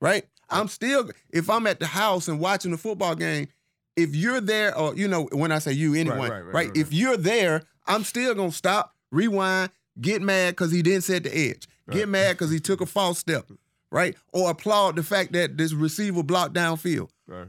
right? 0.00 0.24
I'm 0.52 0.68
still 0.68 1.10
if 1.30 1.48
I'm 1.50 1.66
at 1.66 1.80
the 1.80 1.86
house 1.86 2.28
and 2.28 2.40
watching 2.40 2.70
the 2.70 2.78
football 2.78 3.14
game, 3.14 3.48
if 3.96 4.14
you're 4.14 4.40
there, 4.40 4.76
or 4.76 4.94
you 4.94 5.08
know, 5.08 5.28
when 5.32 5.52
I 5.52 5.58
say 5.58 5.72
you, 5.72 5.94
anyone, 5.94 6.18
right? 6.18 6.30
right, 6.30 6.40
right, 6.40 6.54
right, 6.66 6.76
If 6.76 6.92
you're 6.92 7.16
there, 7.16 7.62
I'm 7.86 8.04
still 8.04 8.34
gonna 8.34 8.52
stop, 8.52 8.94
rewind, 9.10 9.70
get 10.00 10.22
mad 10.22 10.50
because 10.50 10.72
he 10.72 10.82
didn't 10.82 11.04
set 11.04 11.24
the 11.24 11.36
edge, 11.36 11.66
get 11.90 12.08
mad 12.08 12.32
because 12.32 12.50
he 12.50 12.60
took 12.60 12.80
a 12.80 12.86
false 12.86 13.18
step, 13.18 13.50
right? 13.90 14.16
Or 14.32 14.50
applaud 14.50 14.96
the 14.96 15.02
fact 15.02 15.32
that 15.32 15.56
this 15.56 15.72
receiver 15.72 16.22
blocked 16.22 16.54
downfield. 16.54 17.10
Right. 17.26 17.48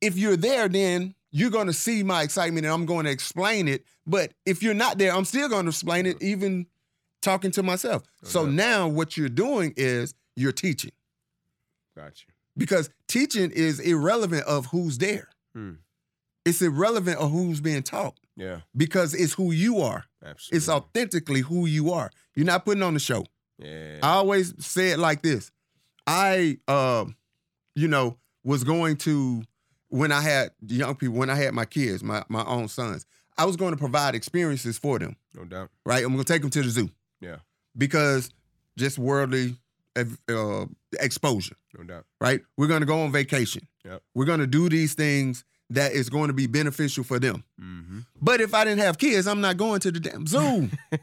If 0.00 0.16
you're 0.16 0.36
there, 0.36 0.68
then 0.68 1.14
you're 1.30 1.50
gonna 1.50 1.72
see 1.72 2.02
my 2.02 2.22
excitement 2.22 2.66
and 2.66 2.72
I'm 2.72 2.86
going 2.86 3.06
to 3.06 3.10
explain 3.10 3.68
it. 3.68 3.84
But 4.06 4.32
if 4.46 4.62
you're 4.62 4.74
not 4.74 4.98
there, 4.98 5.12
I'm 5.12 5.24
still 5.24 5.48
gonna 5.48 5.70
explain 5.70 6.06
it, 6.06 6.22
even 6.22 6.66
talking 7.22 7.50
to 7.52 7.62
myself. 7.62 8.02
No 8.22 8.28
so 8.28 8.46
now 8.46 8.86
what 8.86 9.16
you're 9.16 9.28
doing 9.28 9.72
is 9.76 10.14
you're 10.36 10.52
teaching 10.52 10.92
Got 11.96 12.20
you. 12.22 12.33
Because 12.56 12.90
teaching 13.08 13.50
is 13.50 13.80
irrelevant 13.80 14.44
of 14.46 14.66
who's 14.66 14.98
there. 14.98 15.28
Hmm. 15.54 15.72
It's 16.44 16.60
irrelevant 16.62 17.18
of 17.18 17.30
who's 17.30 17.60
being 17.60 17.82
taught 17.82 18.18
Yeah. 18.36 18.60
because 18.76 19.14
it's 19.14 19.32
who 19.32 19.50
you 19.52 19.78
are. 19.80 20.04
Absolutely. 20.24 20.56
It's 20.58 20.68
authentically 20.68 21.40
who 21.40 21.66
you 21.66 21.90
are. 21.92 22.10
You're 22.34 22.44
not 22.46 22.64
putting 22.64 22.82
on 22.82 22.94
the 22.94 23.00
show. 23.00 23.24
Yeah. 23.58 23.98
I 24.02 24.08
always 24.14 24.52
say 24.64 24.90
it 24.90 24.98
like 24.98 25.22
this. 25.22 25.50
I 26.06 26.58
uh, 26.68 27.06
you 27.74 27.88
know, 27.88 28.18
was 28.44 28.62
going 28.64 28.96
to 28.98 29.42
when 29.88 30.12
I 30.12 30.20
had 30.20 30.50
young 30.66 30.96
people, 30.96 31.16
when 31.16 31.30
I 31.30 31.36
had 31.36 31.54
my 31.54 31.64
kids, 31.64 32.02
my 32.02 32.24
my 32.28 32.44
own 32.44 32.68
sons, 32.68 33.06
I 33.38 33.44
was 33.46 33.56
going 33.56 33.70
to 33.72 33.78
provide 33.78 34.14
experiences 34.14 34.76
for 34.78 34.98
them, 34.98 35.16
no 35.34 35.44
doubt. 35.44 35.70
right? 35.86 36.04
I'm 36.04 36.12
gonna 36.12 36.24
take 36.24 36.42
them 36.42 36.50
to 36.50 36.62
the 36.62 36.68
zoo. 36.70 36.90
Yeah. 37.20 37.36
Because 37.76 38.30
just 38.76 38.98
worldly 38.98 39.56
uh, 39.96 40.66
exposure. 41.00 41.56
No 41.76 41.84
doubt. 41.84 42.04
right? 42.20 42.40
We're 42.56 42.66
going 42.68 42.80
to 42.80 42.86
go 42.86 43.02
on 43.02 43.12
vacation. 43.12 43.66
Yep. 43.84 44.02
We're 44.14 44.24
going 44.26 44.40
to 44.40 44.46
do 44.46 44.68
these 44.68 44.94
things 44.94 45.44
that 45.70 45.92
is 45.92 46.08
going 46.10 46.28
to 46.28 46.34
be 46.34 46.46
beneficial 46.46 47.04
for 47.04 47.18
them. 47.18 47.44
Mm-hmm. 47.60 48.00
But 48.20 48.40
if 48.40 48.54
I 48.54 48.64
didn't 48.64 48.80
have 48.80 48.98
kids, 48.98 49.26
I'm 49.26 49.40
not 49.40 49.56
going 49.56 49.80
to 49.80 49.90
the 49.90 50.00
damn 50.00 50.26
zoo. 50.26 50.68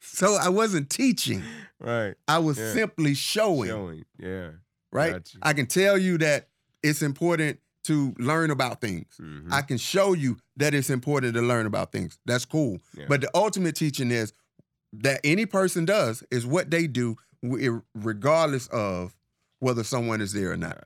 so 0.00 0.36
I 0.40 0.48
wasn't 0.48 0.90
teaching. 0.90 1.42
Right. 1.80 2.14
I 2.26 2.38
was 2.38 2.58
Yeah. 2.58 2.72
simply 2.72 3.14
showing, 3.14 3.68
Showing. 3.70 4.04
Yeah. 4.18 4.50
right? 4.92 5.12
Got 5.12 5.34
you. 5.34 5.40
I 5.42 5.52
can 5.52 5.66
tell 5.66 5.98
you 5.98 6.18
that 6.18 6.48
it's 6.82 7.02
important 7.02 7.58
to 7.84 8.14
learn 8.18 8.50
about 8.50 8.80
things. 8.80 9.06
Mhm. 9.20 9.52
I 9.52 9.62
can 9.62 9.78
show 9.78 10.12
you 10.12 10.38
that 10.56 10.74
it's 10.74 10.90
important 10.90 11.34
to 11.34 11.42
learn 11.42 11.66
about 11.66 11.92
things. 11.92 12.18
That's 12.26 12.44
cool. 12.44 12.80
Yeah. 12.94 13.06
But 13.08 13.20
the 13.22 13.30
ultimate 13.34 13.76
teaching 13.76 14.10
is 14.10 14.32
that 14.92 15.20
any 15.24 15.46
person 15.46 15.84
does 15.84 16.22
is 16.30 16.46
what 16.46 16.70
they 16.70 16.86
do 16.86 17.16
regardless 17.94 18.66
of 18.68 19.14
whether 19.60 19.84
someone 19.84 20.20
is 20.20 20.32
there 20.32 20.52
or 20.52 20.56
not. 20.56 20.84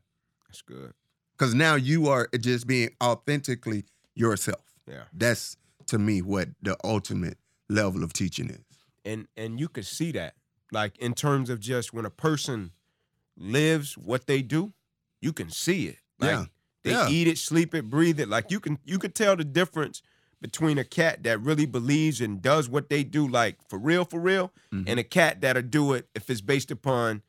That's 0.48 0.62
good. 0.62 0.92
because 1.32 1.54
now 1.54 1.74
you 1.76 2.08
are 2.08 2.28
just 2.38 2.66
being 2.66 2.90
authentically 3.02 3.84
yourself. 4.14 4.62
Yeah. 4.86 5.04
That's 5.12 5.56
to 5.86 5.98
me 5.98 6.22
what 6.22 6.48
the 6.62 6.76
ultimate 6.84 7.38
level 7.68 8.02
of 8.04 8.12
teaching 8.12 8.50
is. 8.50 8.64
and 9.04 9.26
and 9.36 9.58
you 9.58 9.68
can 9.68 9.82
see 9.82 10.12
that 10.12 10.34
like 10.72 10.96
in 10.98 11.14
terms 11.14 11.48
of 11.50 11.58
just 11.58 11.92
when 11.94 12.04
a 12.04 12.10
person 12.10 12.70
lives 13.36 13.96
what 13.96 14.26
they 14.26 14.42
do 14.42 14.72
you 15.20 15.32
can 15.32 15.48
see 15.50 15.86
it 15.86 15.96
like 16.20 16.30
Yeah. 16.30 16.44
they 16.84 16.90
Yeah. 16.90 17.08
eat 17.08 17.28
it 17.28 17.38
sleep 17.38 17.74
it 17.74 17.88
breathe 17.88 18.20
it 18.20 18.28
like 18.28 18.50
you 18.50 18.60
can 18.60 18.78
you 18.84 18.98
can 18.98 19.10
tell 19.12 19.36
the 19.36 19.44
difference 19.44 20.02
between 20.42 20.76
a 20.76 20.84
cat 20.84 21.22
that 21.22 21.40
really 21.40 21.64
believes 21.64 22.20
and 22.20 22.42
does 22.42 22.68
what 22.68 22.90
they 22.90 23.02
do 23.04 23.26
like 23.26 23.56
for 23.68 23.78
real 23.78 24.04
for 24.04 24.20
real 24.20 24.52
Mhm. 24.72 24.84
and 24.88 25.00
a 25.00 25.04
cat 25.04 25.40
that'll 25.40 25.62
do 25.62 25.92
it 25.94 26.08
if 26.14 26.28
it's 26.28 26.40
based 26.42 26.70
upon 26.70 27.22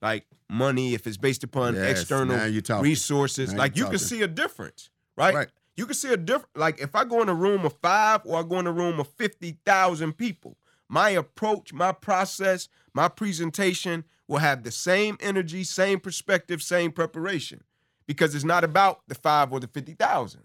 like 0.00 0.26
money 0.48 0.94
if 0.94 1.06
it's 1.06 1.16
based 1.18 1.44
upon 1.44 1.74
Yes, 1.74 2.00
external 2.00 2.38
talking. 2.62 2.82
resources 2.82 3.52
Now 3.52 3.58
like 3.58 3.76
you 3.76 3.86
can 3.86 3.98
see 3.98 4.22
a 4.22 4.28
difference 4.28 4.88
right? 5.16 5.34
Right. 5.34 5.48
you 5.76 5.84
can 5.84 5.94
see 5.94 6.12
a 6.12 6.16
different 6.16 6.56
like 6.56 6.80
if 6.80 6.94
i 6.94 7.04
go 7.04 7.20
in 7.22 7.28
a 7.28 7.34
room 7.34 7.66
of 7.66 7.74
five 7.82 8.22
or 8.24 8.38
i 8.38 8.42
go 8.42 8.58
in 8.60 8.66
a 8.66 8.72
room 8.72 8.98
of 9.00 9.08
50000 9.08 10.12
people 10.16 10.56
my 10.88 11.10
approach 11.10 11.72
my 11.72 11.92
process 11.92 12.68
my 12.94 13.08
presentation 13.08 14.04
will 14.28 14.38
have 14.38 14.62
the 14.62 14.70
same 14.70 15.16
energy 15.20 15.64
same 15.64 15.98
perspective 16.00 16.62
same 16.62 16.92
preparation 16.92 17.62
because 18.06 18.34
it's 18.34 18.44
not 18.44 18.64
about 18.64 19.00
the 19.08 19.14
five 19.14 19.52
or 19.52 19.60
the 19.60 19.66
50000 19.68 20.42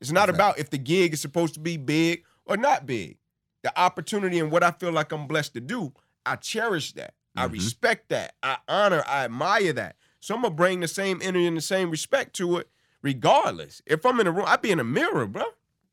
it's 0.00 0.12
not 0.12 0.28
about 0.30 0.58
if 0.58 0.70
the 0.70 0.78
gig 0.78 1.12
is 1.12 1.20
supposed 1.20 1.54
to 1.54 1.60
be 1.60 1.76
big 1.76 2.24
or 2.46 2.56
not 2.56 2.86
big 2.86 3.16
the 3.62 3.78
opportunity 3.80 4.38
and 4.38 4.50
what 4.50 4.62
i 4.62 4.70
feel 4.70 4.92
like 4.92 5.12
i'm 5.12 5.26
blessed 5.26 5.54
to 5.54 5.60
do 5.60 5.92
i 6.26 6.36
cherish 6.36 6.92
that 6.92 7.14
i 7.36 7.46
Mhm. 7.46 7.52
respect 7.52 8.08
that 8.10 8.34
i 8.42 8.56
honor 8.68 9.02
i 9.06 9.24
admire 9.24 9.72
that 9.72 9.96
so 10.20 10.34
i'm 10.34 10.42
gonna 10.42 10.54
bring 10.54 10.80
the 10.80 10.88
same 10.88 11.18
energy 11.22 11.46
and 11.46 11.56
the 11.56 11.60
same 11.60 11.90
respect 11.90 12.34
to 12.36 12.56
it 12.58 12.68
regardless. 13.02 13.80
If 13.86 14.04
I'm 14.04 14.18
in 14.18 14.26
a 14.26 14.32
room, 14.32 14.44
I 14.48 14.56
be 14.56 14.72
in 14.72 14.80
a 14.80 14.84
mirror, 14.84 15.24
bro. 15.28 15.44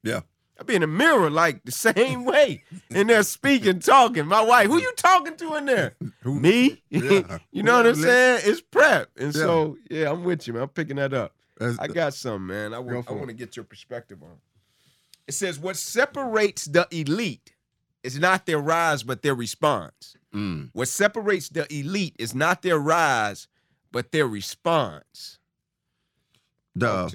Yeah. 0.01 0.21
I 0.59 0.63
be 0.63 0.73
in 0.73 0.81
a 0.81 0.87
mirror 0.87 1.29
like 1.29 1.63
the 1.63 1.71
same 1.93 2.25
way. 2.25 2.63
and 2.89 3.07
they're 3.09 3.21
speaking, 3.21 3.77
talking. 3.79 4.25
My 4.25 4.41
wife, 4.41 4.67
who 4.67 4.79
you 4.81 4.91
talking 4.97 5.37
to 5.37 5.55
in 5.55 5.65
there? 5.65 5.95
Who- 6.21 6.39
Me? 6.39 6.81
Yeah. 6.89 7.37
you 7.51 7.61
know 7.61 7.77
what 7.77 7.85
I'm 7.85 7.95
saying? 7.95 8.41
It's 8.45 8.59
prep. 8.61 9.11
And 9.17 9.35
Yeah. 9.35 9.39
so, 9.41 9.77
yeah, 9.89 10.11
I'm 10.11 10.23
with 10.23 10.47
you, 10.47 10.53
man. 10.53 10.63
I'm 10.63 10.69
picking 10.69 10.95
that 10.95 11.13
up. 11.13 11.35
That's- 11.57 11.77
I 11.79 11.87
got 11.87 12.13
some, 12.13 12.47
man. 12.47 12.73
I 12.73 12.79
want, 12.79 13.09
I 13.09 13.13
want 13.13 13.27
to 13.29 13.33
get 13.33 13.55
your 13.55 13.65
perspective 13.65 14.21
on. 14.23 14.37
It 15.27 15.33
says 15.33 15.57
what 15.57 15.75
separates 15.77 16.65
the 16.65 16.87
elite 16.91 17.53
is 18.03 18.19
not 18.19 18.45
their 18.45 18.59
rise, 18.59 19.01
but 19.03 19.21
their 19.23 19.33
response. 19.35 20.15
Mm. 20.33 20.69
What 20.73 20.87
separates 20.87 21.49
the 21.49 21.65
elite 21.73 22.15
is 22.19 22.35
not 22.35 22.61
their 22.61 22.77
rise, 22.77 23.47
but 23.91 24.11
their 24.11 24.27
response. 24.27 25.39
The 26.75 27.05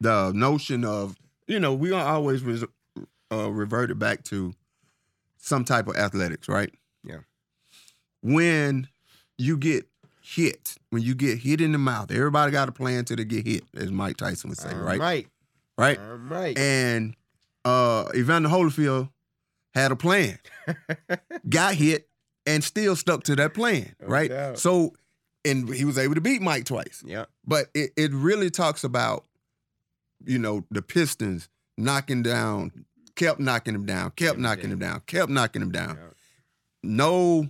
the 0.00 0.32
notion 0.32 0.84
of 0.84 1.16
you 1.48 1.58
know 1.58 1.74
we 1.74 1.92
are 1.92 2.04
always 2.06 2.42
res- 2.42 2.64
uh, 3.32 3.50
reverted 3.50 3.98
back 3.98 4.22
to 4.24 4.54
some 5.38 5.64
type 5.64 5.88
of 5.88 5.96
athletics, 5.96 6.48
right? 6.48 6.72
Yeah. 7.02 7.18
When 8.22 8.88
you 9.36 9.56
get 9.56 9.86
hit, 10.28 10.76
when 10.90 11.02
you 11.02 11.14
get 11.14 11.38
hit 11.38 11.60
in 11.60 11.72
the 11.72 11.78
mouth, 11.78 12.10
everybody 12.10 12.52
got 12.52 12.68
a 12.68 12.72
plan 12.72 13.04
till 13.04 13.16
they 13.16 13.24
get 13.24 13.46
hit, 13.46 13.64
as 13.76 13.90
Mike 13.90 14.16
Tyson 14.18 14.50
would 14.50 14.58
say, 14.58 14.70
All 14.72 14.78
right? 14.80 14.98
right. 15.00 15.26
Right. 15.78 15.98
All 15.98 16.16
right. 16.16 16.58
And 16.58 17.14
uh 17.64 18.06
Evander 18.14 18.48
Holyfield 18.48 19.10
had 19.74 19.92
a 19.92 19.96
plan. 19.96 20.38
got 21.48 21.74
hit 21.74 22.08
and 22.46 22.62
still 22.64 22.96
stuck 22.96 23.22
to 23.24 23.36
that 23.36 23.54
plan, 23.54 23.94
No 24.00 24.08
right? 24.08 24.28
doubt. 24.30 24.58
So 24.58 24.94
and 25.44 25.72
he 25.72 25.84
was 25.84 25.96
able 25.98 26.14
to 26.16 26.20
beat 26.20 26.42
Mike 26.42 26.64
twice. 26.64 27.02
yeah. 27.06 27.26
But 27.46 27.66
it, 27.74 27.90
it 27.96 28.12
really 28.12 28.50
talks 28.50 28.84
about 28.84 29.24
you 30.26 30.38
know, 30.38 30.64
the 30.70 30.82
Pistons 30.82 31.48
knocking 31.76 32.22
down, 32.24 32.72
kept 33.14 33.38
knocking 33.38 33.74
him 33.74 33.86
down, 33.86 34.10
kept 34.10 34.36
knocking 34.38 34.70
him 34.70 34.80
down, 34.80 35.00
kept 35.06 35.30
knocking 35.30 35.62
him 35.62 35.70
down. 35.70 35.96
No, 36.82 37.48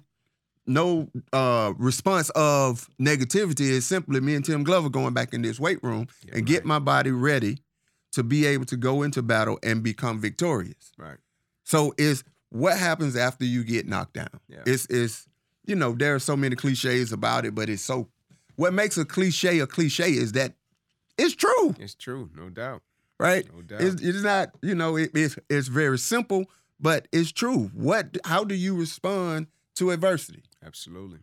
no 0.68 1.08
uh 1.32 1.72
response 1.78 2.30
of 2.30 2.88
negativity 3.00 3.62
is 3.70 3.86
simply 3.86 4.20
me 4.20 4.34
and 4.34 4.44
Tim 4.44 4.62
Glover 4.64 4.88
going 4.90 5.14
back 5.14 5.32
in 5.34 5.42
this 5.42 5.58
weight 5.58 5.82
room 5.82 6.06
Yeah, 6.26 6.36
and 6.36 6.46
get 6.46 6.64
my 6.64 6.78
body 6.78 7.10
ready 7.10 7.58
to 8.12 8.22
be 8.22 8.46
able 8.46 8.64
to 8.66 8.76
go 8.76 9.02
into 9.02 9.22
battle 9.22 9.58
and 9.62 9.82
become 9.82 10.20
victorious. 10.20 10.92
Right. 10.96 11.18
So 11.64 11.94
it's 11.98 12.24
what 12.50 12.78
happens 12.78 13.16
after 13.16 13.44
you 13.44 13.64
get 13.64 13.86
knocked 13.86 14.14
down. 14.14 14.40
Yeah. 14.48 14.62
It's 14.66 14.86
it's 14.86 15.26
you 15.66 15.74
know 15.74 15.92
there 15.92 16.14
are 16.14 16.18
so 16.20 16.36
many 16.36 16.56
cliches 16.56 17.12
about 17.12 17.44
it, 17.44 17.54
but 17.54 17.68
it's 17.68 17.82
so 17.82 18.08
what 18.56 18.72
makes 18.72 18.96
a 18.96 19.04
cliche 19.04 19.58
a 19.60 19.66
cliche 19.66 20.10
is 20.10 20.32
that 20.32 20.54
it's 21.18 21.34
true, 21.34 21.74
It's 21.80 21.94
true, 21.94 22.30
no 22.36 22.48
doubt. 22.48 22.82
right? 23.18 23.44
No 23.54 23.62
doubt. 23.62 23.80
It's, 23.82 24.00
it's 24.00 24.22
not 24.22 24.50
you 24.62 24.74
know 24.74 24.96
it, 24.96 25.10
it's 25.14 25.36
it's 25.50 25.68
very 25.68 25.98
simple, 25.98 26.46
but 26.80 27.08
it's 27.12 27.32
true. 27.32 27.70
What 27.74 28.16
how 28.24 28.44
do 28.44 28.54
you 28.54 28.74
respond 28.76 29.48
to 29.78 29.90
adversity? 29.90 30.42
Absolutely. 30.64 31.20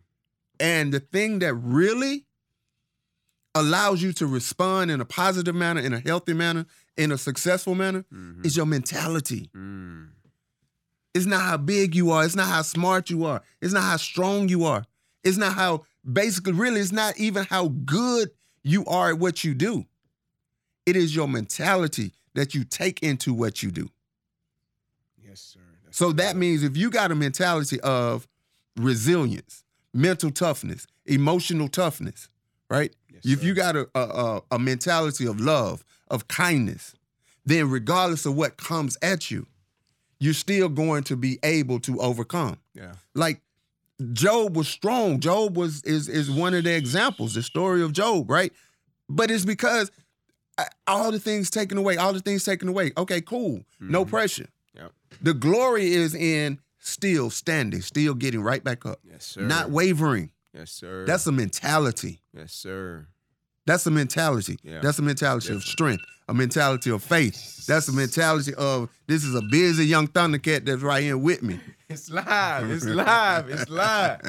And 0.60 0.92
the 0.92 1.00
thing 1.00 1.38
that 1.40 1.54
really 1.54 2.26
allows 3.54 4.02
you 4.02 4.12
to 4.14 4.26
respond 4.26 4.90
in 4.90 5.00
a 5.00 5.04
positive 5.04 5.54
manner, 5.54 5.80
in 5.80 5.92
a 5.94 6.00
healthy 6.00 6.34
manner, 6.34 6.66
in 6.96 7.10
a 7.12 7.18
successful 7.18 7.74
manner 7.74 8.04
Mhm. 8.12 8.44
is 8.44 8.56
your 8.56 8.66
mentality. 8.66 9.50
Mm. 9.54 10.08
It's 11.14 11.24
not 11.26 11.40
how 11.42 11.56
big 11.56 11.94
you 11.94 12.10
are. 12.10 12.24
It's 12.24 12.34
not 12.36 12.48
how 12.48 12.60
smart 12.62 13.08
you 13.08 13.24
are. 13.24 13.42
It's 13.62 13.72
not 13.72 13.84
how 13.84 13.96
strong 13.96 14.48
you 14.50 14.64
are. 14.64 14.84
It's 15.24 15.38
not 15.38 15.54
how, 15.54 15.86
basically, 16.10 16.52
really, 16.52 16.80
it's 16.80 16.92
not 16.92 17.18
even 17.18 17.46
how 17.46 17.68
good 17.68 18.30
you 18.62 18.84
are 18.86 19.10
at 19.10 19.18
what 19.18 19.42
you 19.42 19.54
do. 19.54 19.86
It 20.84 20.94
is 20.96 21.16
your 21.16 21.26
mentality 21.28 22.12
that 22.34 22.54
you 22.54 22.64
take 22.64 23.02
into 23.02 23.32
what 23.32 23.62
you 23.62 23.70
do. 23.70 23.88
Yes, 25.16 25.40
sir. 25.40 25.60
That's 25.84 25.96
So 25.96 26.12
that 26.12 26.36
means 26.36 26.62
if 26.62 26.76
you 26.76 26.90
got 26.90 27.10
a 27.10 27.14
mentality 27.14 27.80
of 27.80 28.28
resilience, 28.76 29.62
mental 29.92 30.30
toughness, 30.30 30.86
emotional 31.06 31.68
toughness, 31.68 32.28
right? 32.68 32.94
Yes, 33.12 33.22
if 33.24 33.44
you 33.44 33.54
got 33.54 33.76
a, 33.76 33.88
a, 33.94 34.42
a, 34.50 34.58
mentality 34.58 35.26
of 35.26 35.40
love, 35.40 35.84
of 36.08 36.28
kindness, 36.28 36.94
then 37.44 37.70
regardless 37.70 38.26
of 38.26 38.36
what 38.36 38.56
comes 38.56 38.98
at 39.02 39.30
you, 39.30 39.46
you're 40.20 40.34
still 40.34 40.68
going 40.68 41.04
to 41.04 41.16
be 41.16 41.38
able 41.42 41.80
to 41.80 41.98
overcome. 42.00 42.58
Yeah. 42.74 42.92
Like 43.14 43.40
Job 44.12 44.56
was 44.56 44.68
strong. 44.68 45.20
Job 45.20 45.56
was 45.56 45.82
is 45.84 46.08
is 46.08 46.30
one 46.30 46.54
of 46.54 46.64
the 46.64 46.74
examples, 46.74 47.34
the 47.34 47.42
story 47.42 47.82
of 47.82 47.92
Job, 47.92 48.30
right? 48.30 48.52
But 49.08 49.30
it's 49.30 49.44
because 49.44 49.90
all 50.86 51.12
the 51.12 51.18
things 51.18 51.50
taken 51.50 51.78
away, 51.78 51.96
all 51.96 52.12
the 52.12 52.20
things 52.20 52.44
taken 52.44 52.68
away. 52.68 52.92
Okay, 52.96 53.20
cool. 53.20 53.64
No 53.80 54.04
Mhm. 54.04 54.08
pressure. 54.08 54.48
Yep. 54.74 54.92
The 55.22 55.34
glory 55.34 55.92
is 55.92 56.14
in 56.14 56.58
still 56.86 57.30
standing, 57.30 57.80
still 57.82 58.14
getting 58.14 58.42
right 58.42 58.62
back 58.62 58.86
up, 58.86 59.00
Yes, 59.08 59.24
sir. 59.26 59.42
not 59.42 59.70
wavering. 59.70 60.30
Yes, 60.54 60.70
sir. 60.70 61.04
That's 61.06 61.26
a 61.26 61.32
mentality. 61.32 62.20
yes, 62.34 62.52
sir. 62.52 63.06
That's 63.66 63.84
a 63.86 63.90
mentality. 63.90 64.58
Yeah. 64.62 64.80
That's 64.80 64.98
a 65.00 65.02
mentality 65.02 65.52
of 65.52 65.62
strength, 65.64 66.04
a 66.28 66.34
mentality 66.34 66.88
of 66.90 67.02
faith. 67.02 67.66
That's 67.66 67.88
a 67.88 67.92
mentality 67.92 68.54
of 68.54 68.88
this 69.08 69.24
is 69.24 69.34
a 69.34 69.42
busy 69.42 69.84
young 69.86 70.06
Thundercat 70.06 70.64
that's 70.64 70.82
right 70.82 71.02
here 71.02 71.18
with 71.18 71.42
me. 71.42 71.58
It's 71.88 72.10
live. 72.10 72.68
It's 72.70 72.84
live. 72.84 73.48
It's 73.48 73.68
live. 73.70 74.20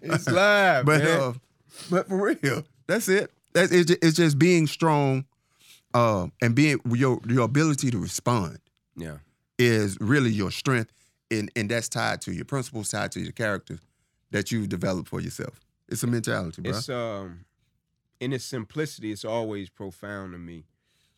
It's 0.00 0.28
live, 0.30 0.86
But 0.86 1.02
uh, 1.02 1.32
but 1.90 2.08
for 2.08 2.22
real, 2.40 2.62
that's 2.86 3.08
it. 3.08 3.32
That's 3.52 3.72
it's 3.72 3.86
just, 3.86 4.04
it's 4.04 4.16
just 4.16 4.38
being 4.38 4.68
strong, 4.68 5.24
uh, 5.92 6.28
and 6.40 6.54
being 6.54 6.78
your 6.92 7.20
your 7.26 7.44
ability 7.44 7.90
to 7.90 7.98
respond 7.98 8.58
yeah. 8.96 9.16
is 9.58 9.98
really 10.00 10.30
your 10.30 10.52
strength, 10.52 10.92
and 11.30 11.50
and 11.56 11.70
that's 11.70 11.88
tied 11.88 12.20
to 12.22 12.32
your 12.32 12.44
principles, 12.44 12.90
tied 12.90 13.12
to 13.12 13.20
your 13.20 13.32
character 13.32 13.78
that 14.30 14.50
you've 14.50 14.68
developed 14.68 15.08
for 15.08 15.20
yourself. 15.20 15.60
It's 15.88 16.02
a 16.02 16.06
mentality, 16.06 16.62
bro. 16.62 16.70
It's 16.72 16.88
um 16.88 17.44
in 18.20 18.32
its 18.32 18.44
simplicity, 18.44 19.12
it's 19.12 19.24
always 19.24 19.68
profound 19.68 20.32
to 20.32 20.38
me 20.38 20.64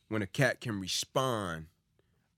when 0.09 0.23
a 0.23 0.27
cat 0.27 0.61
can 0.61 0.81
respond 0.81 1.67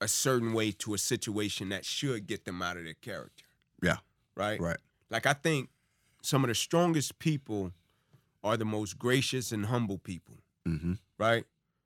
a 0.01 0.07
certain 0.07 0.53
way 0.53 0.71
to 0.71 0.93
a 0.93 0.97
situation 0.97 1.69
that 1.69 1.85
should 1.85 2.25
get 2.27 2.45
them 2.45 2.61
out 2.61 2.77
of 2.77 2.83
their 2.83 2.93
character. 2.93 3.45
Yeah. 3.81 3.97
Right? 4.35 4.59
right. 4.59 4.77
Like 5.09 5.25
I 5.25 5.33
think 5.33 5.69
some 6.21 6.43
of 6.43 6.47
the 6.49 6.55
strongest 6.55 7.19
people 7.19 7.71
are 8.43 8.57
the 8.57 8.65
most 8.65 8.97
gracious 8.97 9.51
and 9.51 9.65
humble 9.65 9.97
people, 9.97 10.35
Mm-hmm. 10.67 10.93
right? 11.17 11.45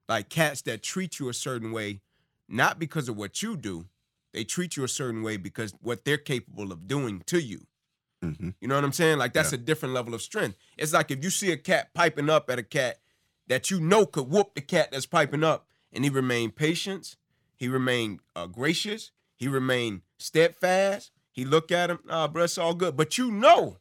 Like 0.09 0.29
cats 0.29 0.61
that 0.63 0.83
treat 0.83 1.19
you 1.19 1.29
a 1.29 1.33
certain 1.33 1.71
way, 1.71 2.01
not 2.49 2.77
because 2.77 3.07
of 3.09 3.15
what 3.17 3.41
you 3.41 3.55
do, 3.55 3.85
they 4.33 4.43
treat 4.43 4.75
you 4.75 4.83
a 4.83 4.89
certain 4.89 5.23
way 5.23 5.37
because 5.37 5.73
what 5.81 6.05
they're 6.05 6.17
capable 6.17 6.71
of 6.71 6.87
doing 6.87 7.21
to 7.27 7.41
you. 7.41 7.67
Mm-hmm. 8.23 8.49
You 8.61 8.67
know 8.67 8.75
what 8.75 8.83
I'm 8.83 8.93
saying? 8.93 9.17
Like 9.17 9.33
that's 9.33 9.53
a 9.53 9.57
different 9.57 9.93
level 9.93 10.13
of 10.13 10.21
strength. 10.21 10.57
It's 10.77 10.93
like 10.93 11.11
if 11.11 11.23
you 11.23 11.29
see 11.29 11.51
a 11.51 11.57
cat 11.57 11.93
piping 11.93 12.29
up 12.29 12.49
at 12.49 12.59
a 12.59 12.63
cat 12.63 12.99
that 13.47 13.69
you 13.69 13.79
know 13.79 14.05
could 14.05 14.29
whoop 14.29 14.55
the 14.55 14.61
cat 14.61 14.89
that's 14.91 15.05
piping 15.05 15.43
up, 15.43 15.67
and 15.91 16.03
he 16.03 16.09
remained 16.09 16.55
patient, 16.55 17.15
he 17.55 17.67
remained 17.67 18.19
uh, 18.35 18.47
gracious, 18.47 19.11
he 19.35 19.47
remained 19.47 20.01
steadfast. 20.17 21.11
He 21.31 21.45
look 21.45 21.71
at 21.71 21.89
him, 21.89 21.99
ah, 22.09 22.27
bro, 22.27 22.43
it's 22.43 22.57
all 22.57 22.75
good. 22.75 22.95
But 22.95 23.17
you 23.17 23.31
know 23.31 23.77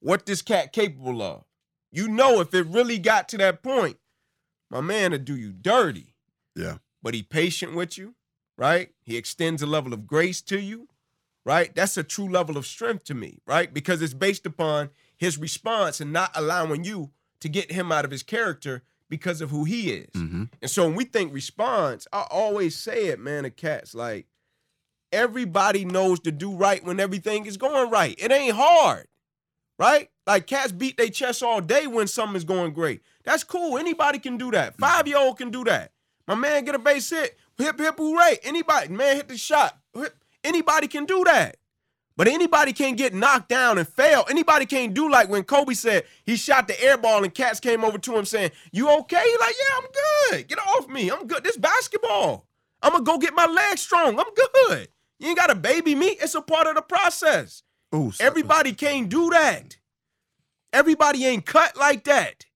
what 0.00 0.26
this 0.26 0.42
cat 0.42 0.72
capable 0.72 1.22
of. 1.22 1.44
You 1.90 2.08
know 2.08 2.40
if 2.40 2.54
it 2.54 2.66
really 2.66 2.98
got 2.98 3.28
to 3.30 3.38
that 3.38 3.62
point, 3.62 3.98
my 4.70 4.80
man 4.80 5.10
will 5.10 5.18
do 5.18 5.36
you 5.36 5.52
dirty. 5.52 6.14
Yeah. 6.56 6.78
But 7.02 7.14
he 7.14 7.22
patient 7.22 7.74
with 7.74 7.98
you, 7.98 8.14
right? 8.56 8.90
He 9.02 9.16
extends 9.16 9.62
a 9.62 9.66
level 9.66 9.92
of 9.92 10.06
grace 10.06 10.42
to 10.42 10.58
you 10.58 10.88
right? 11.44 11.74
That's 11.74 11.96
a 11.96 12.02
true 12.02 12.28
level 12.28 12.56
of 12.56 12.66
strength 12.66 13.04
to 13.04 13.14
me, 13.14 13.38
right? 13.46 13.72
Because 13.72 14.02
it's 14.02 14.14
based 14.14 14.46
upon 14.46 14.90
his 15.16 15.38
response 15.38 16.00
and 16.00 16.12
not 16.12 16.30
allowing 16.34 16.84
you 16.84 17.10
to 17.40 17.48
get 17.48 17.72
him 17.72 17.92
out 17.92 18.04
of 18.04 18.10
his 18.10 18.22
character 18.22 18.82
because 19.08 19.40
of 19.40 19.50
who 19.50 19.64
he 19.64 19.90
is. 19.90 20.10
Mm-hmm. 20.12 20.44
And 20.62 20.70
so 20.70 20.86
when 20.86 20.94
we 20.94 21.04
think 21.04 21.32
response, 21.32 22.06
I 22.12 22.26
always 22.30 22.76
say 22.76 23.08
it, 23.08 23.20
man, 23.20 23.42
to 23.42 23.50
cats, 23.50 23.94
like 23.94 24.26
everybody 25.12 25.84
knows 25.84 26.20
to 26.20 26.32
do 26.32 26.54
right 26.54 26.82
when 26.82 26.98
everything 26.98 27.46
is 27.46 27.56
going 27.56 27.90
right. 27.90 28.14
It 28.18 28.32
ain't 28.32 28.56
hard, 28.56 29.06
right? 29.78 30.08
Like 30.26 30.46
cats 30.46 30.72
beat 30.72 30.96
their 30.96 31.10
chest 31.10 31.42
all 31.42 31.60
day 31.60 31.86
when 31.86 32.06
something 32.06 32.36
is 32.36 32.44
going 32.44 32.72
great. 32.72 33.02
That's 33.24 33.44
cool. 33.44 33.76
Anybody 33.76 34.18
can 34.18 34.38
do 34.38 34.50
that. 34.52 34.78
Five 34.78 35.06
year 35.06 35.18
old 35.18 35.36
can 35.36 35.50
do 35.50 35.64
that. 35.64 35.92
My 36.26 36.34
man 36.34 36.64
get 36.64 36.74
a 36.74 36.78
base 36.78 37.10
hit, 37.10 37.38
hip 37.58 37.78
hip 37.78 37.96
hooray. 37.98 38.38
Anybody, 38.42 38.88
man, 38.92 39.16
hit 39.16 39.28
the 39.28 39.36
shot. 39.38 39.78
Hip- 39.94 40.16
Anybody 40.44 40.88
can 40.88 41.06
do 41.06 41.24
that. 41.24 41.56
But 42.16 42.28
anybody 42.28 42.72
can't 42.72 42.96
get 42.96 43.14
knocked 43.14 43.48
down 43.48 43.78
and 43.78 43.88
fail. 43.88 44.24
Anybody 44.30 44.66
can't 44.66 44.94
do 44.94 45.10
like 45.10 45.28
when 45.28 45.42
Kobe 45.44 45.74
said 45.74 46.04
he 46.24 46.36
shot 46.36 46.68
the 46.68 46.80
air 46.82 46.96
ball 46.96 47.24
and 47.24 47.34
cats 47.34 47.58
came 47.60 47.84
over 47.84 47.98
to 47.98 48.16
him 48.16 48.24
saying, 48.24 48.52
You 48.72 48.88
okay? 49.00 49.22
He 49.24 49.36
like, 49.40 49.54
Yeah, 49.58 49.76
I'm 49.78 49.88
good. 50.38 50.48
Get 50.48 50.58
off 50.60 50.88
me. 50.88 51.10
I'm 51.10 51.26
good. 51.26 51.42
This 51.42 51.56
basketball. 51.56 52.46
I'm 52.82 52.92
gonna 52.92 53.04
go 53.04 53.18
get 53.18 53.34
my 53.34 53.46
legs 53.46 53.80
strong. 53.80 54.18
I'm 54.18 54.26
good. 54.68 54.88
You 55.18 55.28
ain't 55.28 55.38
gotta 55.38 55.54
baby 55.56 55.94
me. 55.94 56.08
It's 56.08 56.34
a 56.36 56.42
part 56.42 56.66
of 56.68 56.76
the 56.76 56.82
process. 56.82 57.62
Oh, 57.92 58.12
Everybody 58.20 58.72
can't 58.74 59.08
do 59.08 59.30
that. 59.30 59.76
Everybody 60.72 61.24
ain't 61.26 61.46
cut 61.46 61.76
like 61.76 62.04
that. 62.04 62.46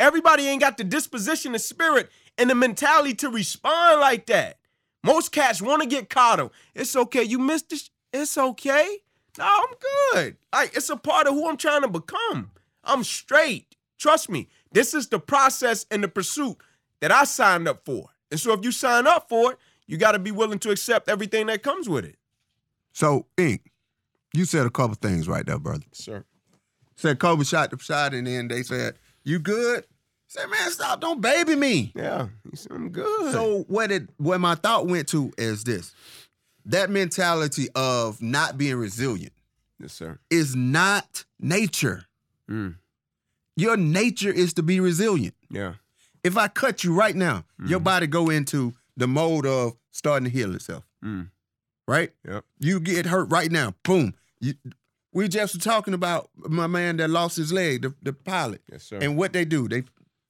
Everybody 0.00 0.44
ain't 0.48 0.60
got 0.60 0.78
the 0.78 0.84
disposition, 0.84 1.52
the 1.52 1.58
spirit, 1.58 2.10
and 2.38 2.48
the 2.48 2.54
mentality 2.54 3.14
to 3.16 3.28
respond 3.28 4.00
like 4.00 4.26
that. 4.26 4.58
Most 5.04 5.32
cats 5.32 5.60
want 5.60 5.82
to 5.82 5.88
get 5.88 6.08
coddled. 6.08 6.52
It's 6.74 6.96
okay. 6.96 7.22
You 7.22 7.38
missed 7.38 7.72
it. 7.72 7.90
It's 8.12 8.38
okay. 8.38 8.98
No, 9.38 9.44
I'm 9.46 9.74
good. 10.14 10.36
Like 10.52 10.74
it's 10.74 10.90
a 10.90 10.96
part 10.96 11.26
of 11.26 11.34
who 11.34 11.48
I'm 11.48 11.56
trying 11.56 11.82
to 11.82 11.88
become. 11.88 12.50
I'm 12.84 13.04
straight. 13.04 13.76
Trust 13.98 14.30
me. 14.30 14.48
This 14.72 14.94
is 14.94 15.08
the 15.08 15.18
process 15.18 15.86
and 15.90 16.02
the 16.02 16.08
pursuit 16.08 16.56
that 17.00 17.12
I 17.12 17.24
signed 17.24 17.68
up 17.68 17.84
for. 17.84 18.08
And 18.30 18.40
so 18.40 18.52
if 18.52 18.64
you 18.64 18.72
sign 18.72 19.06
up 19.06 19.28
for 19.28 19.52
it, 19.52 19.58
you 19.86 19.96
got 19.96 20.12
to 20.12 20.18
be 20.18 20.30
willing 20.30 20.58
to 20.60 20.70
accept 20.70 21.08
everything 21.08 21.46
that 21.46 21.62
comes 21.62 21.88
with 21.88 22.04
it. 22.04 22.16
So, 22.92 23.26
Ink, 23.36 23.72
you 24.34 24.44
said 24.44 24.66
a 24.66 24.70
couple 24.70 24.96
things 24.96 25.28
right 25.28 25.46
there, 25.46 25.58
brother. 25.58 25.84
Sir. 25.92 26.24
Said 26.96 27.18
Kobe 27.18 27.44
shot 27.44 27.70
the 27.70 27.78
shot, 27.78 28.12
and 28.12 28.26
then 28.26 28.48
they 28.48 28.62
said, 28.64 28.98
"You 29.22 29.38
good?" 29.38 29.86
Said, 30.28 30.46
"Man, 30.50 30.70
stop! 30.70 31.00
Don't 31.00 31.20
baby 31.20 31.56
me." 31.56 31.90
Yeah. 31.94 32.28
Said, 32.54 32.72
I'm 32.72 32.90
good. 32.90 33.32
So 33.32 33.64
what 33.68 33.90
it 33.90 34.08
what 34.18 34.38
my 34.40 34.54
thought 34.54 34.86
went 34.86 35.08
to 35.08 35.32
is 35.38 35.64
this: 35.64 35.92
that 36.66 36.90
mentality 36.90 37.68
of 37.74 38.20
not 38.22 38.56
being 38.58 38.76
resilient 38.76 39.32
yes, 39.80 39.92
sir. 39.94 40.18
is 40.30 40.54
not 40.54 41.24
nature. 41.40 42.04
Mm. 42.50 42.76
Your 43.56 43.76
nature 43.76 44.30
is 44.30 44.52
to 44.54 44.62
be 44.62 44.80
resilient. 44.80 45.34
Yeah. 45.50 45.74
If 46.22 46.36
I 46.36 46.48
cut 46.48 46.84
you 46.84 46.94
right 46.94 47.16
now, 47.16 47.44
your 47.64 47.80
Mhm. 47.80 47.84
body 47.84 48.06
go 48.06 48.28
into 48.28 48.74
the 48.96 49.06
mode 49.08 49.46
of 49.46 49.76
starting 49.90 50.24
to 50.24 50.30
heal 50.30 50.54
itself. 50.54 50.84
Mm. 51.02 51.30
Right? 51.86 52.12
Yep. 52.28 52.44
You 52.60 52.80
get 52.80 53.06
hurt 53.06 53.30
right 53.32 53.50
now. 53.50 53.74
Boom. 53.82 54.14
You, 54.40 54.54
we 55.12 55.26
just 55.28 55.54
were 55.54 55.60
talking 55.60 55.94
about 55.94 56.28
my 56.36 56.66
man 56.66 56.98
that 56.98 57.08
lost 57.08 57.36
his 57.36 57.52
leg, 57.52 57.82
the, 57.82 57.94
the 58.02 58.12
pilot. 58.12 58.60
Yes, 58.70 58.84
sir. 58.84 58.98
And 59.00 59.16
what 59.16 59.32
they 59.32 59.44
do, 59.46 59.68
they 59.68 59.84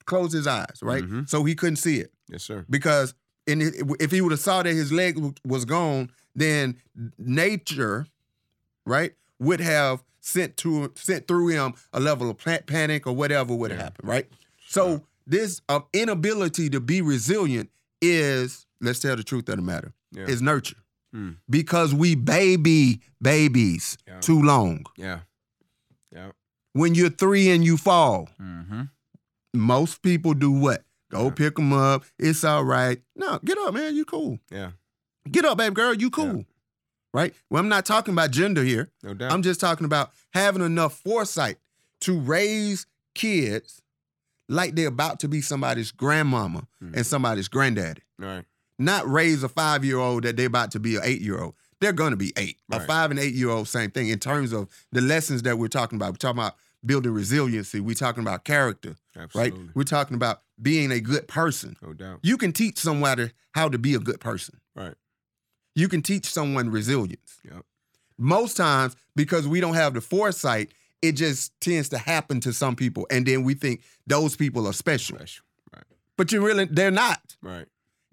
closed 0.09 0.33
his 0.33 0.47
eyes, 0.47 0.79
right? 0.83 1.05
Mhm. 1.05 1.29
So 1.29 1.45
he 1.45 1.55
couldn't 1.55 1.77
see 1.77 1.99
it 2.01 2.11
Yes, 2.29 2.43
sir. 2.43 2.65
because 2.69 3.15
in 3.47 3.61
if 4.01 4.11
he 4.11 4.21
would 4.21 4.33
have 4.33 4.41
saw 4.41 4.63
that 4.63 4.73
his 4.75 4.91
leg 4.93 5.15
w- 5.15 5.35
was 5.45 5.65
gone, 5.65 6.11
then 6.35 6.77
nature, 7.19 8.07
right, 8.87 9.13
would 9.39 9.61
have 9.61 10.03
sent 10.21 10.57
to 10.59 10.93
sent 10.97 11.27
through 11.29 11.49
him 11.49 11.75
a 11.93 12.01
level 12.01 12.31
of 12.31 12.39
pa- 12.39 12.59
panic 12.67 13.07
or 13.07 13.15
whatever 13.15 13.55
would 13.55 13.71
have 13.71 13.79
Yeah. 13.81 13.85
happened, 13.85 14.09
right? 14.09 14.27
So 14.69 15.05
this 15.27 15.61
uh, 15.69 15.81
inability 15.93 16.69
to 16.71 16.81
be 16.81 17.01
resilient 17.01 17.71
is, 18.03 18.67
let's 18.81 18.99
tell 18.99 19.17
the 19.17 19.23
truth 19.25 19.49
of 19.49 19.57
the 19.57 19.63
matter, 19.63 19.93
Yeah. 20.13 20.27
is 20.27 20.41
nurture. 20.43 20.77
Mm. 21.15 21.37
Because 21.49 21.95
we 21.95 22.15
baby 22.15 23.01
babies 23.23 23.97
Yeah. 24.07 24.21
too 24.21 24.43
long. 24.43 24.85
Yeah. 24.97 25.21
Yeah. 26.13 26.33
When 26.75 26.95
you're 26.95 27.11
three 27.11 27.49
and 27.51 27.65
you 27.65 27.77
fall, 27.79 28.29
Mm-hmm. 28.41 28.58
Most 29.55 30.03
people 30.03 30.35
do 30.35 30.51
what? 30.51 30.85
Go 31.11 31.25
Yeah. 31.25 31.31
pick 31.31 31.57
them 31.57 31.73
up. 31.73 32.05
It's 32.19 32.45
all 32.45 32.65
right. 32.65 33.01
No, 33.17 33.39
get 33.45 33.57
up, 33.59 33.75
man. 33.75 33.95
You 33.97 34.05
cool. 34.05 34.39
Yeah. 34.51 34.73
Get 35.31 35.45
up, 35.45 35.59
baby 35.59 35.75
girl. 35.75 35.95
You 35.95 36.11
cool. 36.11 36.45
Right? 37.15 37.35
Well, 37.49 37.61
I'm 37.61 37.69
not 37.69 37.87
talking 37.87 38.13
about 38.13 38.31
gender 38.31 38.63
here. 38.63 38.91
No 39.03 39.15
doubt. 39.15 39.33
I'm 39.33 39.43
just 39.43 39.61
talking 39.61 39.87
about 39.87 40.11
having 40.35 40.63
enough 40.63 40.99
foresight 41.01 41.57
to 42.03 42.19
raise 42.19 42.87
kids 43.15 43.81
like 44.49 44.75
they're 44.75 44.89
about 44.89 45.21
to 45.21 45.29
be 45.29 45.41
somebody's 45.41 45.91
grandmama 45.91 46.67
Mhm. 46.83 46.97
and 46.97 47.07
somebody's 47.07 47.49
granddaddy. 47.49 48.03
Right. 48.19 48.45
Not 48.79 49.11
raise 49.11 49.43
a 49.43 49.49
five 49.49 49.85
year 49.85 49.97
old 49.99 50.25
that 50.25 50.37
they're 50.37 50.47
about 50.47 50.71
to 50.73 50.81
be 50.81 50.97
an 50.97 51.03
eight 51.05 51.21
year 51.21 51.39
old. 51.41 51.55
They're 51.81 51.93
going 51.93 52.11
to 52.11 52.17
be 52.17 52.33
eight. 52.37 52.59
A 52.71 52.81
five 52.81 53.11
and 53.11 53.19
eight 53.21 53.35
year 53.35 53.49
old, 53.51 53.69
same 53.69 53.91
thing 53.91 54.09
in 54.09 54.19
terms 54.19 54.53
of 54.53 54.69
the 54.93 55.01
lessons 55.01 55.43
that 55.43 55.59
we're 55.59 55.69
talking 55.69 55.97
about. 55.97 56.13
We're 56.13 56.17
talking 56.19 56.39
about 56.41 56.57
building 56.85 57.13
resiliency. 57.13 57.81
We're 57.81 57.95
talking 57.95 58.23
about 58.23 58.45
character, 58.45 58.97
Absolutely. 59.17 59.61
right? 59.61 59.71
We're 59.75 59.85
talking 59.85 60.15
about 60.15 60.43
being 60.61 60.91
a 60.93 61.01
good 61.01 61.29
person. 61.29 61.77
No 61.83 61.93
doubt. 61.93 62.21
You 62.23 62.37
can 62.37 62.53
teach 62.53 62.79
somebody 62.79 63.33
how 63.53 63.69
to 63.69 63.79
be 63.79 63.95
a 63.95 63.99
good 63.99 64.21
person. 64.21 64.61
Right. 64.75 64.95
You 65.75 65.89
can 65.89 66.03
teach 66.03 66.27
someone 66.27 66.71
resilience. 66.71 67.39
Yep. 67.45 67.65
Most 68.19 68.57
times, 68.57 68.97
because 69.15 69.47
we 69.47 69.61
don't 69.61 69.75
have 69.75 69.95
the 69.95 70.01
foresight, 70.01 70.73
it 71.03 71.13
just 71.13 71.53
tends 71.61 71.89
to 71.91 71.99
happen 71.99 72.41
to 72.41 72.53
some 72.53 72.75
people. 72.75 73.07
And 73.11 73.27
then 73.27 73.45
we 73.45 73.55
think 73.55 73.83
those 74.07 74.35
people 74.35 74.67
are 74.67 74.73
special. 74.73 75.17
Special. 75.17 75.45
Right. 75.73 75.85
But 76.17 76.33
you 76.33 76.45
really, 76.45 76.65
they're 76.65 76.91
not. 76.91 77.37
Right. 77.43 77.67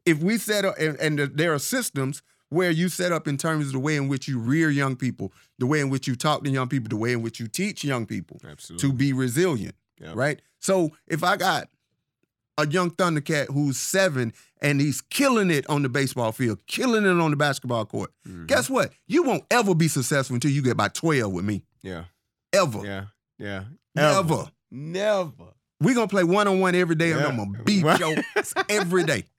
If 0.06 0.22
we 0.22 0.38
set 0.38 0.66
up, 0.66 0.76
and, 0.80 1.00
and 1.00 1.20
there 1.36 1.54
are 1.54 1.60
systems 1.60 2.22
where 2.50 2.72
you 2.72 2.90
set 2.90 3.12
up 3.12 3.28
in 3.28 3.38
terms 3.38 3.68
of 3.68 3.74
the 3.74 3.80
way 3.80 3.96
in 3.96 4.08
which 4.08 4.28
you 4.28 4.40
rear 4.40 4.70
young 4.70 4.96
people, 4.96 5.34
the 5.60 5.66
way 5.66 5.80
in 5.82 5.90
which 5.90 6.08
you 6.08 6.16
talk 6.16 6.44
to 6.44 6.50
young 6.50 6.68
people, 6.68 6.90
the 6.90 6.96
way 6.96 7.12
in 7.14 7.22
which 7.22 7.40
you 7.40 7.48
teach 7.48 7.84
young 7.84 8.06
people 8.06 8.40
Absolutely. 8.48 8.88
to 8.90 8.94
be 8.94 9.14
resilient, 9.14 9.76
Yep. 10.00 10.16
right? 10.16 10.42
So 10.60 10.92
if 11.08 11.24
I 11.24 11.38
got 11.38 11.70
a 12.58 12.68
young 12.68 12.92
Thundercat 12.92 13.48
who's 13.52 13.78
seven 13.78 14.32
and 14.62 14.80
he's 14.80 15.02
killing 15.02 15.52
it 15.52 15.68
on 15.70 15.82
the 15.82 15.90
baseball 15.90 16.32
field, 16.32 16.66
killing 16.68 17.04
it 17.06 17.10
on 17.22 17.32
the 17.32 17.38
basketball 17.38 17.86
court, 17.86 18.12
Mhm. 18.28 18.48
guess 18.48 18.70
what? 18.70 18.94
You 19.08 19.24
won't 19.24 19.44
ever 19.52 19.76
be 19.76 19.88
successful 19.88 20.36
until 20.36 20.52
you 20.52 20.62
get 20.62 20.78
by 20.78 20.88
12 20.88 21.34
with 21.34 21.44
me. 21.46 21.64
Yeah. 21.82 22.06
Ever. 22.54 22.86
Yeah. 22.86 23.06
Yeah. 23.38 23.64
Never. 23.96 24.46
Never. 24.72 25.54
We're 25.82 25.94
gonna 25.96 26.08
play 26.08 26.24
one 26.24 26.48
on 26.48 26.60
one 26.62 26.74
every 26.76 26.96
day 26.96 27.12
and 27.12 27.22
I'm 27.22 27.36
gonna 27.36 27.64
beat 27.64 27.84
Right. 27.84 28.00
your 28.00 28.16
ass 28.38 28.54
every 28.70 29.04
day. 29.04 29.26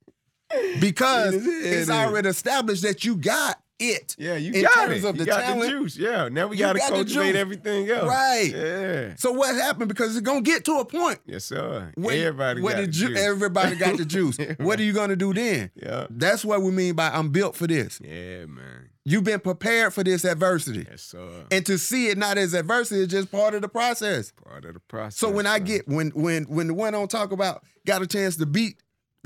Because 0.81 1.35
It 1.35 1.39
is- 1.43 1.47
it 1.47 1.73
it's 1.73 1.83
is. 1.83 1.91
already 1.91 2.29
established 2.29 2.83
that 2.83 3.05
you 3.05 3.17
got 3.17 3.59
it. 3.79 4.15
Yeah, 4.19 4.37
you 4.37 4.53
In 4.55 4.63
got 4.63 4.73
terms 4.75 5.05
it. 5.05 5.09
of 5.09 5.17
you 5.17 5.25
the 5.25 5.31
got 5.31 5.41
talent, 5.43 5.61
the 5.63 5.69
juice. 5.69 5.97
Yeah. 5.99 6.29
Now 6.31 6.47
we 6.47 6.57
got 6.57 6.73
to 6.75 6.79
got 6.79 6.89
cultivate 6.93 7.37
everything 7.37 7.91
else. 7.91 8.09
Right. 8.09 8.51
Yeah. 8.55 9.15
So 9.19 9.33
what 9.33 9.55
happened? 9.55 9.89
Because 9.89 10.17
it's 10.17 10.25
gonna 10.25 10.41
get 10.41 10.65
to 10.65 10.79
a 10.79 10.85
point 10.87 11.19
Yes, 11.27 11.45
sir. 11.45 11.93
where, 11.95 12.27
everybody 12.29 12.63
where 12.63 12.75
got 12.75 12.81
the 12.81 12.87
ju- 12.87 13.09
juice. 13.09 13.19
everybody 13.21 13.77
got 13.77 13.99
the 13.99 14.07
juice. 14.07 14.39
What 14.59 14.81
are 14.81 14.83
you 14.83 14.95
gonna 14.95 15.17
do 15.17 15.35
then? 15.35 15.71
Yeah. 15.75 16.07
That's 16.09 16.43
what 16.45 16.63
we 16.63 16.71
mean 16.71 16.95
by 16.95 17.11
I'm 17.11 17.29
built 17.31 17.55
for 17.55 17.67
this. 17.67 18.01
Yeah, 18.03 18.47
man. 18.47 18.89
You've 19.05 19.25
been 19.25 19.41
prepared 19.41 19.93
for 19.95 20.03
this 20.03 20.25
adversity. 20.25 20.85
Yes, 20.91 21.03
sir. 21.03 21.45
And 21.53 21.65
to 21.67 21.79
see 21.79 22.09
it 22.09 22.17
not 22.19 22.39
as 22.39 22.55
adversity 22.55 23.03
is 23.03 23.07
just 23.09 23.31
part 23.31 23.55
of 23.55 23.61
the 23.63 23.69
process. 23.69 24.33
Part 24.43 24.65
of 24.65 24.75
the 24.75 24.81
process. 24.81 25.19
So 25.19 25.31
when 25.31 25.47
I 25.47 25.59
get 25.59 25.87
when 25.87 26.11
when 26.11 26.45
when 26.45 26.69
the 26.69 26.75
one 26.75 26.95
on 26.95 27.07
talk 27.09 27.31
about 27.31 27.63
got 27.87 28.01
a 28.03 28.07
chance 28.07 28.37
to 28.39 28.47
beat 28.47 28.79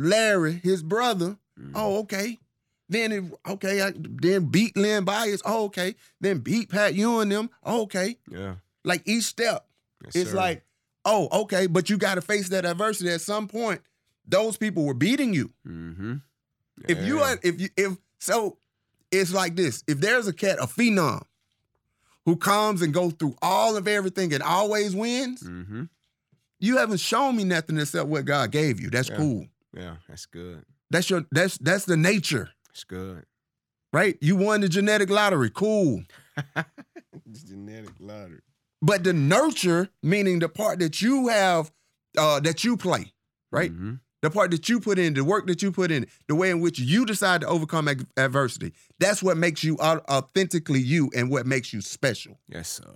Larry, 0.03 0.55
his 0.55 0.83
brother, 0.83 1.37
Mhm. 1.61 1.73
oh 1.75 1.99
okay. 2.01 2.39
Then 2.89 3.13
it, 3.13 3.25
okay, 3.47 3.83
I 3.83 3.93
then 3.95 4.47
beat 4.47 4.77
Len 4.77 5.05
Bias, 5.05 5.43
oh 5.45 5.65
okay. 5.67 5.95
Then 6.21 6.39
beat 6.39 6.71
Pat 6.71 6.95
Ewing 6.95 7.29
them, 7.29 7.51
oh, 7.63 7.83
okay. 7.83 8.17
Yeah. 8.31 8.57
Like 8.85 9.03
each 9.07 9.25
step, 9.25 9.67
Yes, 10.05 10.17
it's 10.17 10.31
sir. 10.31 10.37
like, 10.37 10.65
oh 11.05 11.29
okay, 11.43 11.67
but 11.67 11.89
you 11.91 11.99
got 11.99 12.15
to 12.17 12.21
face 12.23 12.49
that 12.49 12.65
adversity 12.65 13.11
at 13.11 13.21
some 13.21 13.47
point. 13.47 13.81
Those 14.27 14.57
people 14.57 14.85
were 14.85 14.95
beating 14.95 15.35
you. 15.35 15.51
Mm-hmm. 15.67 16.15
If 16.89 17.05
you 17.05 17.21
are, 17.21 17.39
if 17.43 17.61
you, 17.61 17.69
if 17.77 17.97
so, 18.19 18.57
it's 19.13 19.33
like 19.35 19.55
this. 19.55 19.85
If 19.87 20.01
there's 20.01 20.27
a 20.29 20.33
cat, 20.33 20.59
a 20.61 20.67
phenom, 20.67 21.23
who 22.25 22.37
comes 22.37 22.81
and 22.83 22.93
goes 22.95 23.13
through 23.15 23.35
all 23.43 23.77
of 23.77 23.87
everything 23.89 24.33
and 24.33 24.43
always 24.43 24.95
wins, 24.97 25.43
Mm-hmm. 25.43 25.85
you 26.59 26.77
haven't 26.79 27.01
shown 27.01 27.37
me 27.37 27.45
nothing 27.45 27.79
except 27.79 28.09
what 28.09 28.25
God 28.25 28.51
gave 28.51 28.81
you. 28.81 28.89
That's 28.91 29.09
Yeah. 29.11 29.17
cool. 29.17 29.47
Yeah, 29.77 29.97
that's 30.09 30.27
good. 30.27 30.65
That's 30.91 31.09
your 31.11 31.25
that's 31.31 31.59
that's 31.59 31.85
the 31.85 31.97
nature, 31.97 32.51
That's 32.69 32.85
good. 32.85 33.25
right? 33.93 34.17
You 34.21 34.37
won 34.37 34.61
the 34.61 34.69
genetic 34.69 35.11
lottery, 35.11 35.51
cool. 35.51 36.03
Genetic 37.33 37.95
lottery. 38.01 38.41
But 38.83 39.05
the 39.05 39.13
nurture, 39.13 39.89
meaning 40.03 40.39
the 40.39 40.49
part 40.49 40.79
that 40.81 41.01
you 41.03 41.29
have, 41.29 41.71
uh, 42.17 42.41
that 42.41 42.65
you 42.65 42.77
play, 42.77 43.13
right? 43.53 43.71
Mm-hmm. 43.73 43.95
The 44.23 44.31
part 44.31 44.51
that 44.51 44.69
you 44.69 44.81
put 44.81 44.99
in, 44.99 45.15
the 45.15 45.25
work 45.25 45.47
that 45.47 45.63
you 45.63 45.71
put 45.73 45.91
in, 45.91 46.07
the 46.29 46.35
way 46.35 46.51
in 46.51 46.61
which 46.61 46.79
you 46.79 47.07
decide 47.07 47.41
to 47.43 47.47
overcome 47.47 47.89
ad- 47.89 48.07
adversity. 48.17 48.73
That's 48.99 49.23
what 49.23 49.37
makes 49.39 49.65
you 49.65 49.77
authentically 49.79 50.81
you 50.81 51.11
and 51.15 51.31
what 51.31 51.47
makes 51.47 51.73
you 51.73 51.81
special. 51.81 52.39
Yes, 52.49 52.69
sir. 52.69 52.95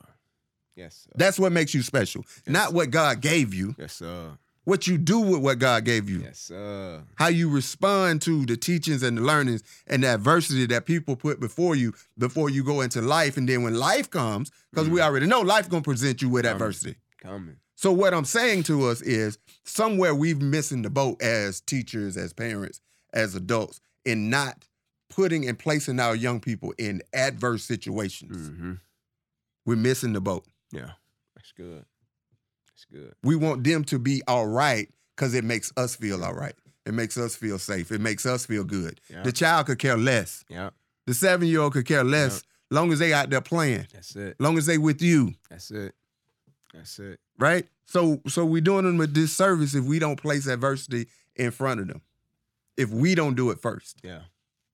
Yes, 0.76 1.04
sir. 1.04 1.12
That's 1.16 1.38
what 1.38 1.52
makes 1.52 1.72
you 1.74 1.82
special. 1.82 2.24
Not 2.46 2.74
what 2.74 2.90
God 2.90 3.20
gave 3.20 3.54
you, 3.54 3.74
yes, 3.78 3.94
sir. 3.94 4.36
What 4.64 4.86
you 4.86 4.98
do 4.98 5.20
with 5.20 5.40
what 5.40 5.58
God 5.58 5.84
gave 5.84 6.08
you. 6.08 6.22
Yes, 6.22 6.38
sir. 6.38 7.02
How 7.16 7.28
you 7.28 7.50
respond 7.50 8.22
to 8.22 8.44
the 8.46 8.56
teachings 8.56 9.02
and 9.02 9.18
the 9.18 9.22
learnings 9.22 9.62
and 9.86 10.02
the 10.02 10.08
adversity 10.08 10.66
that 10.66 10.86
people 10.86 11.16
put 11.16 11.40
before 11.40 11.76
you 11.76 11.92
before 12.18 12.50
you 12.50 12.64
go 12.64 12.80
into 12.80 13.00
life. 13.00 13.36
And 13.36 13.48
then 13.48 13.62
when 13.62 13.74
life 13.74 14.10
comes, 14.10 14.50
because 14.70 14.88
we 14.88 15.00
already 15.00 15.26
know 15.26 15.40
life 15.40 15.68
gonna 15.68 15.82
present 15.82 16.22
you 16.22 16.28
with 16.28 16.44
Coming. 16.44 16.54
adversity. 16.54 16.96
Coming. 17.22 17.56
So 17.76 17.92
what 17.92 18.14
I'm 18.14 18.24
saying 18.24 18.62
to 18.64 18.86
us 18.86 19.02
is 19.02 19.38
somewhere 19.64 20.14
we've 20.14 20.40
missing 20.40 20.82
the 20.82 20.90
boat 20.90 21.20
as 21.20 21.60
teachers, 21.60 22.16
as 22.16 22.32
parents, 22.32 22.80
as 23.12 23.34
adults, 23.34 23.80
in 24.04 24.30
not 24.30 24.64
putting 25.10 25.48
and 25.48 25.58
placing 25.58 26.00
our 26.00 26.14
young 26.14 26.40
people 26.40 26.72
in 26.78 27.02
adverse 27.12 27.64
situations. 27.64 28.50
Mm-hmm. 28.50 28.72
We're 29.66 29.76
missing 29.76 30.12
the 30.12 30.20
boat. 30.20 30.46
Yeah, 30.72 30.92
that's 31.36 31.52
good. 31.52 31.84
That's 32.90 33.02
good. 33.04 33.14
We 33.22 33.36
want 33.36 33.64
them 33.64 33.84
to 33.84 33.98
be 33.98 34.22
all 34.26 34.46
right 34.46 34.88
because 35.16 35.34
it 35.34 35.44
makes 35.44 35.72
us 35.76 35.94
feel 35.96 36.24
all 36.24 36.34
right. 36.34 36.54
It 36.86 36.92
makes 36.94 37.16
us 37.16 37.34
feel 37.36 37.58
safe. 37.58 37.90
It 37.92 38.00
makes 38.00 38.26
us 38.26 38.44
feel 38.46 38.64
good. 38.64 39.00
Yeah. 39.08 39.22
The 39.22 39.32
child 39.32 39.66
could 39.66 39.78
care 39.78 39.96
less. 39.96 40.44
Yeah, 40.48 40.70
The 41.06 41.14
seven 41.14 41.48
year 41.48 41.60
old 41.60 41.72
could 41.72 41.86
care 41.86 42.04
less, 42.04 42.42
long 42.70 42.92
as 42.92 42.98
they 42.98 43.12
out 43.14 43.30
there 43.30 43.40
playing, 43.40 43.86
that's 43.92 44.14
it. 44.16 44.36
long 44.38 44.58
as 44.58 44.66
they 44.66 44.76
with 44.78 45.00
you, 45.00 45.34
That's 45.48 45.70
it. 45.70 45.94
That's 46.74 46.98
it. 46.98 47.20
right? 47.38 47.66
So 47.86 48.20
so 48.26 48.44
we 48.44 48.60
doing 48.60 48.84
them 48.84 49.00
a 49.00 49.06
disservice 49.06 49.74
if 49.74 49.84
we 49.84 49.98
don't 49.98 50.20
place 50.20 50.46
adversity 50.46 51.06
in 51.36 51.50
front 51.52 51.80
of 51.80 51.88
them. 51.88 52.02
If 52.76 52.90
we 52.90 53.14
don't 53.14 53.34
do 53.36 53.50
it 53.50 53.60
first. 53.60 53.98
Yeah. 54.02 54.22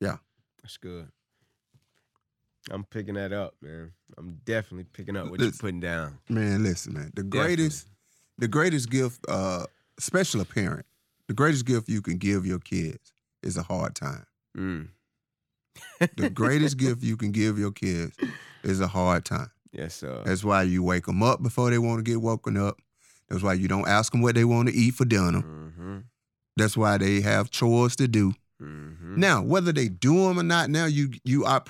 Yeah. 0.01 0.17
That's 0.63 0.79
good. 0.79 1.09
I'm 2.71 2.85
picking 2.85 3.15
that 3.15 3.33
up, 3.33 3.55
man. 3.61 3.93
I'm 4.19 4.41
definitely 4.45 4.85
picking 4.85 5.17
up 5.17 5.29
what 5.31 5.41
you're 5.41 5.51
putting 5.53 5.81
down. 5.81 6.19
Man, 6.29 6.63
listen, 6.63 6.93
man. 6.93 7.13
The 7.15 7.23
Definitely. 7.23 7.57
greatest, 7.57 7.87
the 8.41 8.49
greatest 8.49 8.91
gift, 8.91 9.25
uh, 9.29 9.67
especially 9.99 10.41
a 10.41 10.45
parent, 10.45 10.87
the 11.29 11.35
greatest 11.35 11.67
gift 11.67 11.89
you 11.89 12.03
can 12.03 12.19
give 12.19 12.45
your 12.45 12.59
kids 12.59 13.13
is 13.43 13.57
a 13.57 13.63
hard 13.63 13.95
time. 13.95 14.27
Mm. 14.57 14.89
The 16.17 16.31
greatest 16.35 16.77
gift 16.79 17.03
you 17.03 17.17
can 17.17 17.31
give 17.31 17.59
your 17.59 17.71
kids 17.71 18.17
is 18.65 18.81
a 18.81 18.87
hard 18.87 19.25
time. 19.25 19.51
Yes, 19.73 19.95
sir. 19.95 20.23
That's 20.25 20.43
why 20.43 20.63
you 20.63 20.83
wake 20.83 21.07
them 21.07 21.23
up 21.23 21.43
before 21.43 21.71
they 21.71 21.79
want 21.79 22.05
to 22.05 22.11
get 22.11 22.21
woken 22.21 22.57
up. 22.57 22.79
That's 23.29 23.43
why 23.43 23.53
you 23.53 23.69
don't 23.69 23.87
ask 23.87 24.11
them 24.11 24.23
what 24.23 24.35
they 24.35 24.45
want 24.45 24.69
to 24.69 24.75
eat 24.75 24.95
for 24.95 25.05
dinner. 25.05 25.43
Mm-hmm. 25.43 25.99
That's 26.57 26.77
why 26.77 26.99
they 26.99 27.21
have 27.21 27.51
chores 27.51 27.95
to 27.97 28.09
do. 28.09 28.33
Mm-hmm. 28.61 29.21
Now, 29.21 29.43
whether 29.43 29.73
they 29.73 29.89
do 29.89 30.27
them 30.27 30.41
or 30.41 30.43
not, 30.43 30.69
now 30.69 30.87
you 30.87 31.11
you 31.25 31.45
are 31.45 31.63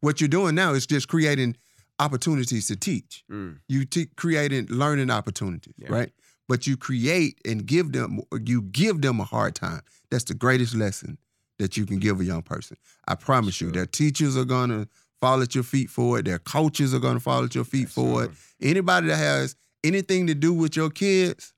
what 0.00 0.20
you're 0.20 0.28
doing 0.28 0.54
now 0.54 0.74
is 0.74 0.86
just 0.86 1.08
creating 1.08 1.56
opportunities 1.98 2.66
to 2.68 2.76
teach. 2.76 3.24
Mm. 3.30 3.58
You 3.68 3.84
te- 3.84 4.08
creating 4.16 4.66
learning 4.68 5.10
opportunities, 5.10 5.74
Yeah. 5.78 5.88
right? 5.92 6.12
But 6.48 6.66
you 6.66 6.76
create 6.76 7.40
and 7.44 7.66
give 7.66 7.92
them 7.92 8.20
you 8.44 8.62
give 8.62 9.00
them 9.02 9.20
a 9.20 9.24
hard 9.24 9.54
time. 9.54 9.80
That's 10.10 10.24
the 10.24 10.34
greatest 10.34 10.74
lesson 10.74 11.18
that 11.58 11.76
you 11.76 11.86
can 11.86 11.98
give 11.98 12.20
a 12.20 12.24
young 12.24 12.42
person. 12.42 12.76
I 13.08 13.14
promise 13.14 13.60
you, 13.60 13.68
Sure. 13.68 13.72
their 13.72 13.86
teachers 13.86 14.36
are 14.36 14.44
gonna 14.44 14.86
fall 15.20 15.40
at 15.42 15.54
your 15.54 15.64
feet 15.64 15.90
for 15.90 16.18
it. 16.18 16.24
Their 16.26 16.38
coaches 16.38 16.92
are 16.94 16.98
gonna 17.00 17.20
fall 17.20 17.42
at 17.44 17.54
your 17.54 17.64
feet 17.64 17.88
for 17.88 18.24
sir. 18.24 18.30
it. 18.30 18.36
Anybody 18.60 19.08
that 19.08 19.16
has 19.16 19.56
anything 19.82 20.26
to 20.28 20.34
do 20.34 20.52
with 20.52 20.76
your 20.76 20.90
kids 20.90 21.52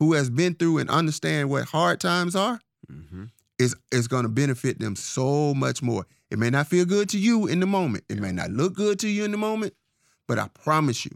who 0.00 0.12
has 0.14 0.28
been 0.28 0.54
through 0.54 0.78
and 0.78 0.90
understand 0.90 1.48
what 1.50 1.66
hard 1.66 2.00
times 2.00 2.34
are 2.36 2.60
Mm-hmm. 2.92 3.24
is 3.58 3.74
is 3.92 4.08
going 4.08 4.24
to 4.24 4.28
benefit 4.28 4.78
them 4.78 4.94
so 4.94 5.54
much 5.54 5.80
more. 5.82 6.06
It 6.30 6.38
may 6.38 6.50
not 6.50 6.66
feel 6.66 6.84
good 6.84 7.08
to 7.10 7.18
you 7.18 7.46
in 7.46 7.60
the 7.60 7.66
moment. 7.66 8.04
It 8.10 8.18
may 8.20 8.32
not 8.32 8.50
look 8.50 8.74
good 8.74 8.98
to 8.98 9.08
you 9.08 9.24
in 9.24 9.30
the 9.30 9.38
moment, 9.38 9.72
but 10.26 10.38
I 10.38 10.48
promise 10.48 11.04
you, 11.04 11.12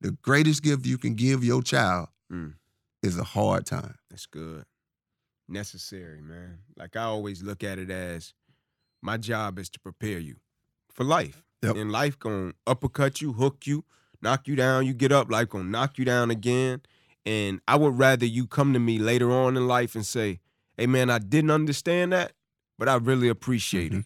the 0.00 0.12
greatest 0.22 0.62
gift 0.62 0.86
you 0.86 0.98
can 0.98 1.14
give 1.14 1.42
your 1.44 1.62
child 1.62 2.08
Mm. 2.32 2.54
is 3.02 3.18
a 3.18 3.24
hard 3.24 3.66
time. 3.66 3.96
That's 4.10 4.26
good. 4.26 4.64
Necessary, 5.48 6.20
man. 6.20 6.58
Like 6.76 6.94
I 6.96 7.02
always 7.04 7.42
look 7.42 7.64
at 7.64 7.78
it 7.78 7.90
as 7.90 8.34
my 9.00 9.16
job 9.16 9.58
is 9.58 9.70
to 9.70 9.80
prepare 9.80 10.18
you 10.18 10.36
for 10.92 11.04
life. 11.04 11.42
Yep. 11.62 11.76
And 11.76 11.90
life 11.90 12.18
gonna 12.18 12.52
uppercut 12.66 13.20
you, 13.22 13.32
hook 13.32 13.66
you, 13.66 13.84
knock 14.20 14.46
you 14.46 14.56
down, 14.56 14.86
you 14.86 14.92
get 14.92 15.10
up, 15.10 15.30
life 15.30 15.48
gonna 15.48 15.64
knock 15.64 15.98
you 15.98 16.04
down 16.04 16.30
again. 16.30 16.82
And 17.24 17.60
I 17.66 17.76
would 17.76 17.98
rather 17.98 18.26
you 18.26 18.46
come 18.46 18.72
to 18.74 18.78
me 18.78 18.98
later 18.98 19.30
on 19.32 19.56
in 19.56 19.66
life 19.66 19.94
and 19.94 20.04
say, 20.04 20.40
hey 20.76 20.86
man, 20.86 21.08
I 21.10 21.18
didn't 21.18 21.50
understand 21.50 22.12
that, 22.12 22.32
but 22.78 22.88
I 22.88 22.96
really 22.96 23.28
appreciate 23.28 23.92
it. 23.94 24.04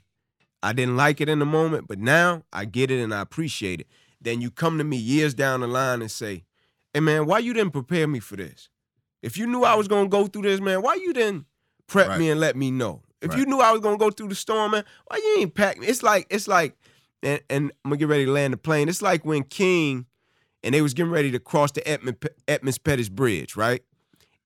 I 0.62 0.72
didn't 0.72 0.96
like 0.96 1.20
it 1.20 1.28
in 1.28 1.40
the 1.40 1.44
moment, 1.46 1.88
but 1.88 1.98
now 1.98 2.44
I 2.52 2.66
get 2.66 2.90
it 2.90 3.02
and 3.02 3.12
I 3.12 3.20
appreciate 3.20 3.80
it. 3.80 3.88
Then 4.22 4.40
you 4.40 4.50
come 4.50 4.78
to 4.78 4.84
me 4.84 4.96
years 4.96 5.34
down 5.34 5.60
the 5.60 5.66
line 5.66 6.00
and 6.00 6.10
say, 6.10 6.44
hey 6.94 7.00
man, 7.00 7.26
why 7.26 7.38
you 7.40 7.52
didn't 7.52 7.72
prepare 7.72 8.06
me 8.06 8.20
for 8.20 8.36
this? 8.36 8.68
If 9.22 9.36
you 9.36 9.46
knew 9.46 9.64
I 9.64 9.74
was 9.74 9.88
gonna 9.88 10.08
go 10.08 10.26
through 10.26 10.42
this, 10.42 10.60
man, 10.60 10.82
why 10.82 10.94
you 10.94 11.12
didn't 11.12 11.46
prep 11.86 12.08
Right. 12.08 12.18
me 12.18 12.30
and 12.30 12.40
let 12.40 12.56
me 12.56 12.70
know? 12.70 13.02
If 13.20 13.36
you 13.36 13.46
knew 13.46 13.60
I 13.60 13.70
was 13.70 13.80
gonna 13.80 13.98
go 13.98 14.10
through 14.10 14.28
the 14.28 14.34
storm, 14.34 14.72
man, 14.72 14.84
why 15.06 15.16
you 15.18 15.36
ain't 15.40 15.54
pack 15.54 15.78
me? 15.78 15.86
It's 15.86 16.02
like, 16.02 16.26
it's 16.28 16.48
like, 16.48 16.76
and, 17.22 17.40
and 17.48 17.72
I'm 17.84 17.90
gonna 17.90 17.98
get 17.98 18.08
ready 18.08 18.24
to 18.24 18.32
land 18.32 18.52
the 18.52 18.56
plane. 18.56 18.88
It's 18.88 19.00
like 19.02 19.24
when 19.24 19.44
King 19.44 20.06
and 20.64 20.74
they 20.74 20.82
was 20.82 20.92
getting 20.92 21.12
ready 21.12 21.30
to 21.30 21.38
cross 21.38 21.70
the 21.70 21.86
Edmund, 21.86 22.16
Edmonds 22.48 22.78
Pettus 22.78 23.08
Bridge, 23.08 23.56
right? 23.56 23.82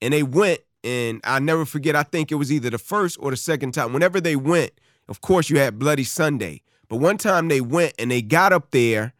And 0.02 0.12
they 0.12 0.22
went, 0.22 0.60
and 0.84 1.20
I 1.24 1.38
never 1.38 1.64
forget, 1.64 1.96
I 1.96 2.02
think 2.02 2.30
it 2.30 2.36
was 2.36 2.52
either 2.52 2.68
the 2.68 2.78
first 2.78 3.16
or 3.20 3.30
the 3.30 3.36
second 3.36 3.72
time. 3.72 3.94
Whenever 3.94 4.20
they 4.20 4.36
went, 4.36 4.72
of 5.08 5.22
course, 5.22 5.48
you 5.48 5.58
had 5.58 5.78
Bloody 5.78 6.04
Sunday. 6.04 6.62
But 6.88 6.96
one 6.96 7.16
time 7.16 7.48
they 7.48 7.60
went 7.62 7.94
and 7.98 8.10
they 8.10 8.20
got 8.22 8.52
up 8.52 8.70
there, 8.72 9.14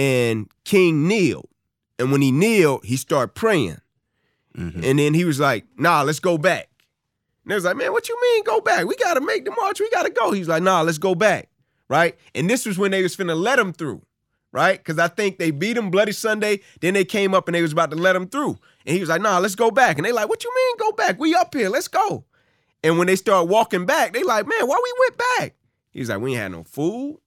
and 0.00 0.48
King 0.64 1.06
kneeled. 1.06 1.48
And 1.98 2.10
when 2.10 2.22
he 2.22 2.32
kneeled, 2.32 2.84
he 2.86 2.96
started 2.96 3.34
praying. 3.34 3.80
Mhm. 4.56 4.82
And 4.82 4.98
then 4.98 5.12
he 5.12 5.24
was 5.24 5.38
like, 5.38 5.66
nah, 5.76 6.00
let's 6.02 6.20
go 6.20 6.38
back. 6.38 6.68
And 7.44 7.50
they 7.50 7.54
was 7.54 7.64
like, 7.64 7.76
man, 7.76 7.92
what 7.92 8.08
you 8.08 8.18
mean 8.20 8.44
go 8.44 8.60
back? 8.62 8.86
We 8.86 8.96
gotta 8.96 9.20
make 9.20 9.44
the 9.44 9.50
march. 9.50 9.78
We 9.78 9.90
gotta 9.90 10.08
go. 10.10 10.32
He's 10.32 10.48
like, 10.48 10.62
nah, 10.62 10.80
let's 10.80 10.96
go 10.98 11.14
back. 11.14 11.48
Right? 11.88 12.16
And 12.34 12.48
this 12.48 12.64
was 12.64 12.78
when 12.78 12.92
they 12.92 13.02
was 13.02 13.14
finna 13.14 13.38
let 13.38 13.58
him 13.58 13.74
through. 13.74 14.00
Right? 14.52 14.78
Because 14.78 14.98
I 14.98 15.08
think 15.08 15.38
they 15.38 15.50
beat 15.50 15.76
him 15.76 15.90
Bloody 15.90 16.12
Sunday. 16.12 16.60
Then 16.80 16.94
they 16.94 17.04
came 17.04 17.34
up 17.34 17.46
and 17.46 17.54
they 17.54 17.62
was 17.62 17.72
about 17.72 17.90
to 17.90 17.96
let 17.96 18.16
him 18.16 18.26
through. 18.26 18.58
And 18.86 18.94
he 18.94 19.00
was 19.00 19.10
like, 19.10 19.20
nah, 19.20 19.38
let's 19.38 19.54
go 19.54 19.70
back. 19.70 19.98
And 19.98 20.06
they 20.06 20.12
like, 20.12 20.28
what 20.30 20.42
you 20.42 20.50
mean 20.54 20.76
go 20.78 20.92
back? 20.92 21.20
We 21.20 21.34
up 21.34 21.54
here. 21.54 21.68
Let's 21.68 21.88
go. 21.88 22.24
And 22.82 22.96
when 22.98 23.06
they 23.06 23.16
start 23.16 23.48
walking 23.48 23.84
back, 23.84 24.14
they 24.14 24.22
like, 24.22 24.46
man, 24.46 24.66
why 24.66 24.80
we 24.82 24.94
went 25.00 25.22
back? 25.38 25.54
He's 25.90 26.08
like, 26.08 26.20
we 26.20 26.30
ain't 26.32 26.40
had 26.40 26.52
no 26.52 26.64
food. 26.64 27.18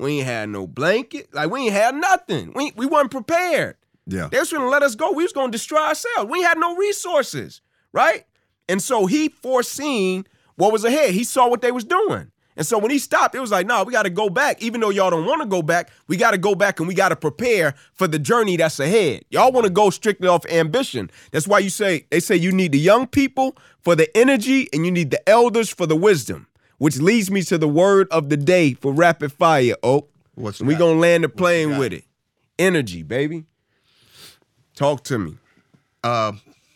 We 0.00 0.18
ain't 0.18 0.26
had 0.26 0.48
no 0.48 0.66
blanket. 0.66 1.32
Like, 1.34 1.50
we 1.50 1.66
ain't 1.66 1.72
had 1.72 1.94
nothing. 1.94 2.52
We, 2.54 2.72
we 2.76 2.86
wasn't 2.86 3.10
prepared. 3.10 3.76
Yeah. 4.06 4.28
They 4.30 4.38
was 4.38 4.52
gonna 4.52 4.68
let 4.68 4.82
us 4.82 4.94
go. 4.94 5.12
We 5.12 5.22
was 5.22 5.32
gonna 5.32 5.52
destroy 5.52 5.80
ourselves. 5.80 6.30
We 6.30 6.42
had 6.42 6.58
no 6.58 6.74
resources, 6.76 7.60
right? 7.92 8.24
And 8.68 8.82
so 8.82 9.06
he 9.06 9.28
foreseen 9.28 10.26
what 10.56 10.72
was 10.72 10.84
ahead. 10.84 11.10
He 11.12 11.24
saw 11.24 11.48
what 11.48 11.62
they 11.62 11.72
was 11.72 11.84
doing. 11.84 12.30
And 12.56 12.66
so 12.66 12.78
when 12.78 12.90
he 12.90 12.98
stopped, 12.98 13.34
it 13.34 13.40
was 13.40 13.50
like, 13.50 13.66
no, 13.66 13.84
we 13.84 13.92
got 13.92 14.02
to 14.02 14.10
go 14.10 14.28
back. 14.28 14.60
Even 14.60 14.80
though 14.80 14.90
y'all 14.90 15.08
don't 15.08 15.24
want 15.24 15.40
to 15.40 15.48
go 15.48 15.62
back, 15.62 15.90
we 16.08 16.16
got 16.16 16.32
to 16.32 16.38
go 16.38 16.54
back 16.54 16.78
and 16.78 16.88
we 16.88 16.94
got 16.94 17.08
to 17.08 17.16
prepare 17.16 17.74
for 17.94 18.06
the 18.06 18.18
journey 18.18 18.56
that's 18.56 18.78
ahead. 18.78 19.24
Y'all 19.30 19.52
want 19.52 19.64
to 19.64 19.72
go 19.72 19.88
strictly 19.88 20.28
off 20.28 20.44
ambition. 20.46 21.10
That's 21.30 21.48
why 21.48 21.60
you 21.60 21.70
say 21.70 22.06
they 22.10 22.20
say 22.20 22.36
you 22.36 22.52
need 22.52 22.72
the 22.72 22.78
young 22.78 23.06
people 23.06 23.56
for 23.78 23.94
the 23.94 24.14
energy 24.16 24.68
and 24.72 24.84
you 24.84 24.92
need 24.92 25.10
the 25.10 25.26
elders 25.28 25.70
for 25.70 25.86
the 25.86 25.96
wisdom. 25.96 26.48
Which 26.80 26.96
leads 26.98 27.30
me 27.30 27.42
to 27.42 27.58
the 27.58 27.68
word 27.68 28.08
of 28.10 28.30
the 28.30 28.38
day 28.38 28.72
for 28.72 28.90
rapid 28.94 29.32
fire. 29.32 29.74
Oh, 29.82 30.06
What's 30.34 30.60
we 30.62 30.74
gonna 30.74 30.98
land 30.98 31.24
the 31.24 31.28
you 31.28 31.34
plane 31.34 31.76
with 31.76 31.92
it. 31.92 32.04
Energy, 32.58 33.02
baby. 33.02 33.44
Talk 34.74 35.04
to 35.04 35.18
me. 35.18 35.36
Uh, 36.02 36.32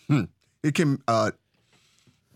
hmm. 0.06 0.24
It 0.62 0.74
can 0.74 1.02
uh, 1.08 1.30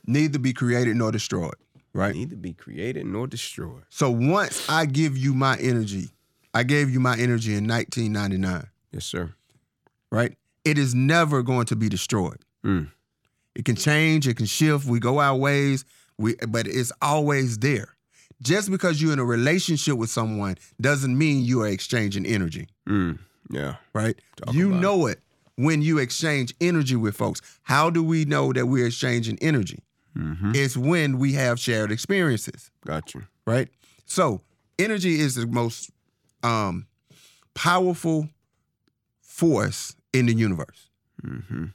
neither 0.07 0.38
be 0.38 0.54
created 0.54 0.96
nor 0.96 1.12
destroyed, 1.12 1.57
right? 1.92 2.14
Neither 2.14 2.37
be 2.37 2.54
created 2.54 3.04
nor 3.04 3.26
destroyed. 3.26 3.83
So 3.90 4.11
once 4.11 4.66
I 4.70 4.87
give 4.87 5.18
you 5.18 5.35
my 5.35 5.59
energy, 5.59 6.09
I 6.54 6.62
gave 6.62 6.88
you 6.88 7.00
my 7.00 7.18
energy 7.18 7.54
in 7.54 7.68
1999, 7.68 8.66
Yes, 8.92 9.04
sir. 9.04 9.35
right? 10.11 10.35
It 10.64 10.78
is 10.78 10.94
never 10.94 11.42
going 11.42 11.66
to 11.66 11.76
be 11.76 11.90
destroyed. 11.90 12.38
Mm. 12.64 12.90
It 13.54 13.66
can 13.66 13.76
change, 13.76 14.26
it 14.26 14.38
can 14.38 14.46
shift. 14.46 14.87
We 14.87 15.00
go 15.00 15.18
our 15.18 15.37
ways, 15.37 15.85
we 16.18 16.35
but 16.48 16.66
it's 16.66 16.92
always 17.00 17.59
there. 17.59 17.94
Just 18.42 18.70
because 18.70 19.02
you're 19.02 19.12
in 19.12 19.18
a 19.18 19.24
relationship 19.24 19.96
with 19.96 20.11
someone 20.11 20.57
doesn't 20.81 21.16
mean 21.18 21.44
you 21.44 21.62
are 21.62 21.68
exchanging 21.68 22.24
energy, 22.26 22.68
Mm. 22.88 23.18
Yeah. 23.50 23.76
right? 23.94 24.16
Talk 24.37 24.54
you 24.54 24.68
about 24.68 24.76
it. 24.78 24.81
know 24.81 25.07
it 25.07 25.20
when 25.57 25.83
you 25.83 25.98
exchange 25.98 26.54
energy 26.61 26.94
with 26.96 27.16
folks. 27.16 27.40
How 27.62 27.90
do 27.90 28.02
we 28.04 28.24
know 28.24 28.52
that 28.52 28.66
we're 28.66 28.87
exchanging 28.87 29.38
energy? 29.40 29.83
Mm-hmm. 30.16 30.52
It's 30.54 30.76
when 30.76 31.18
we 31.18 31.33
have 31.35 31.59
shared 31.59 31.90
experiences. 31.90 32.70
Gotcha. 32.87 33.26
right? 33.46 33.68
So 34.07 34.40
energy 34.78 35.18
is 35.20 35.35
the 35.35 35.46
most 35.46 35.90
um, 36.44 36.87
powerful 37.54 38.28
force 39.20 39.94
in 40.12 40.26
the 40.26 40.35
universe. 40.35 40.90
Mm-hmm. 41.24 41.66